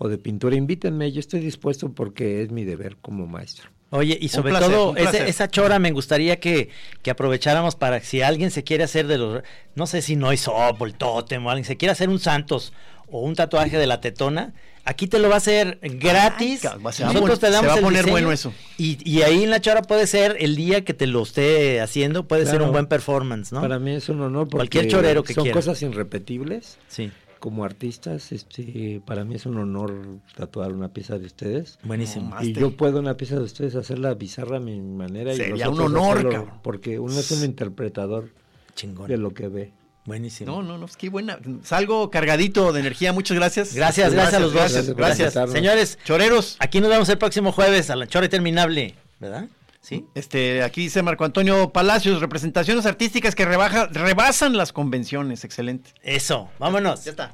[0.03, 3.69] o de pintura, invítenme, yo estoy dispuesto porque es mi deber como maestro.
[3.91, 5.29] Oye, y sobre placer, todo, placer.
[5.29, 6.71] esa chora me gustaría que,
[7.03, 9.43] que aprovecháramos para que si alguien se quiere hacer de los,
[9.75, 12.73] no sé si no o el tótem o alguien se quiere hacer un Santos
[13.09, 16.65] o un tatuaje de la tetona, aquí te lo va a hacer gratis.
[16.65, 18.33] Ay, ca- se va a Nosotros te se damos va a el poner diseño, bueno
[18.33, 18.55] eso.
[18.79, 22.27] Y, y ahí en la chora puede ser el día que te lo esté haciendo,
[22.27, 23.61] puede ser un buen performance, ¿no?
[23.61, 25.57] Para mí es un honor porque Cualquier chorero que son quiera.
[25.59, 26.79] cosas irrepetibles.
[26.89, 27.11] Sí.
[27.41, 31.79] Como artistas, este, para mí es un honor tatuar una pieza de ustedes.
[31.83, 32.37] Buenísimo.
[32.41, 35.35] Y yo puedo una pieza de ustedes hacerla bizarra a mi manera.
[35.35, 36.61] Sería y un honor, hacerlo, cabrón.
[36.63, 38.29] Porque uno es un interpretador
[38.75, 39.09] Chingón.
[39.09, 39.73] de lo que ve.
[40.05, 40.51] Buenísimo.
[40.51, 41.39] No, no, no, es que buena.
[41.63, 43.75] Salgo cargadito de energía, muchas gracias.
[43.75, 44.73] Gracias, gracias, a los dos.
[44.73, 45.51] Gracias, gracias.
[45.51, 46.57] Señores, Choreros.
[46.59, 49.49] aquí nos vemos el próximo jueves a la chora interminable, ¿verdad?
[49.81, 50.07] Sí.
[50.15, 55.45] Este, aquí dice Marco Antonio Palacios, representaciones artísticas que rebaja, rebasan las convenciones.
[55.45, 55.91] Excelente.
[56.03, 57.05] Eso, vámonos.
[57.05, 57.33] Ya está.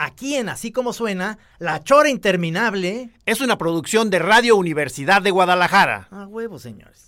[0.00, 5.32] Aquí en Así Como Suena, La Chora Interminable es una producción de Radio Universidad de
[5.32, 6.08] Guadalajara.
[6.10, 7.07] A huevo, señores.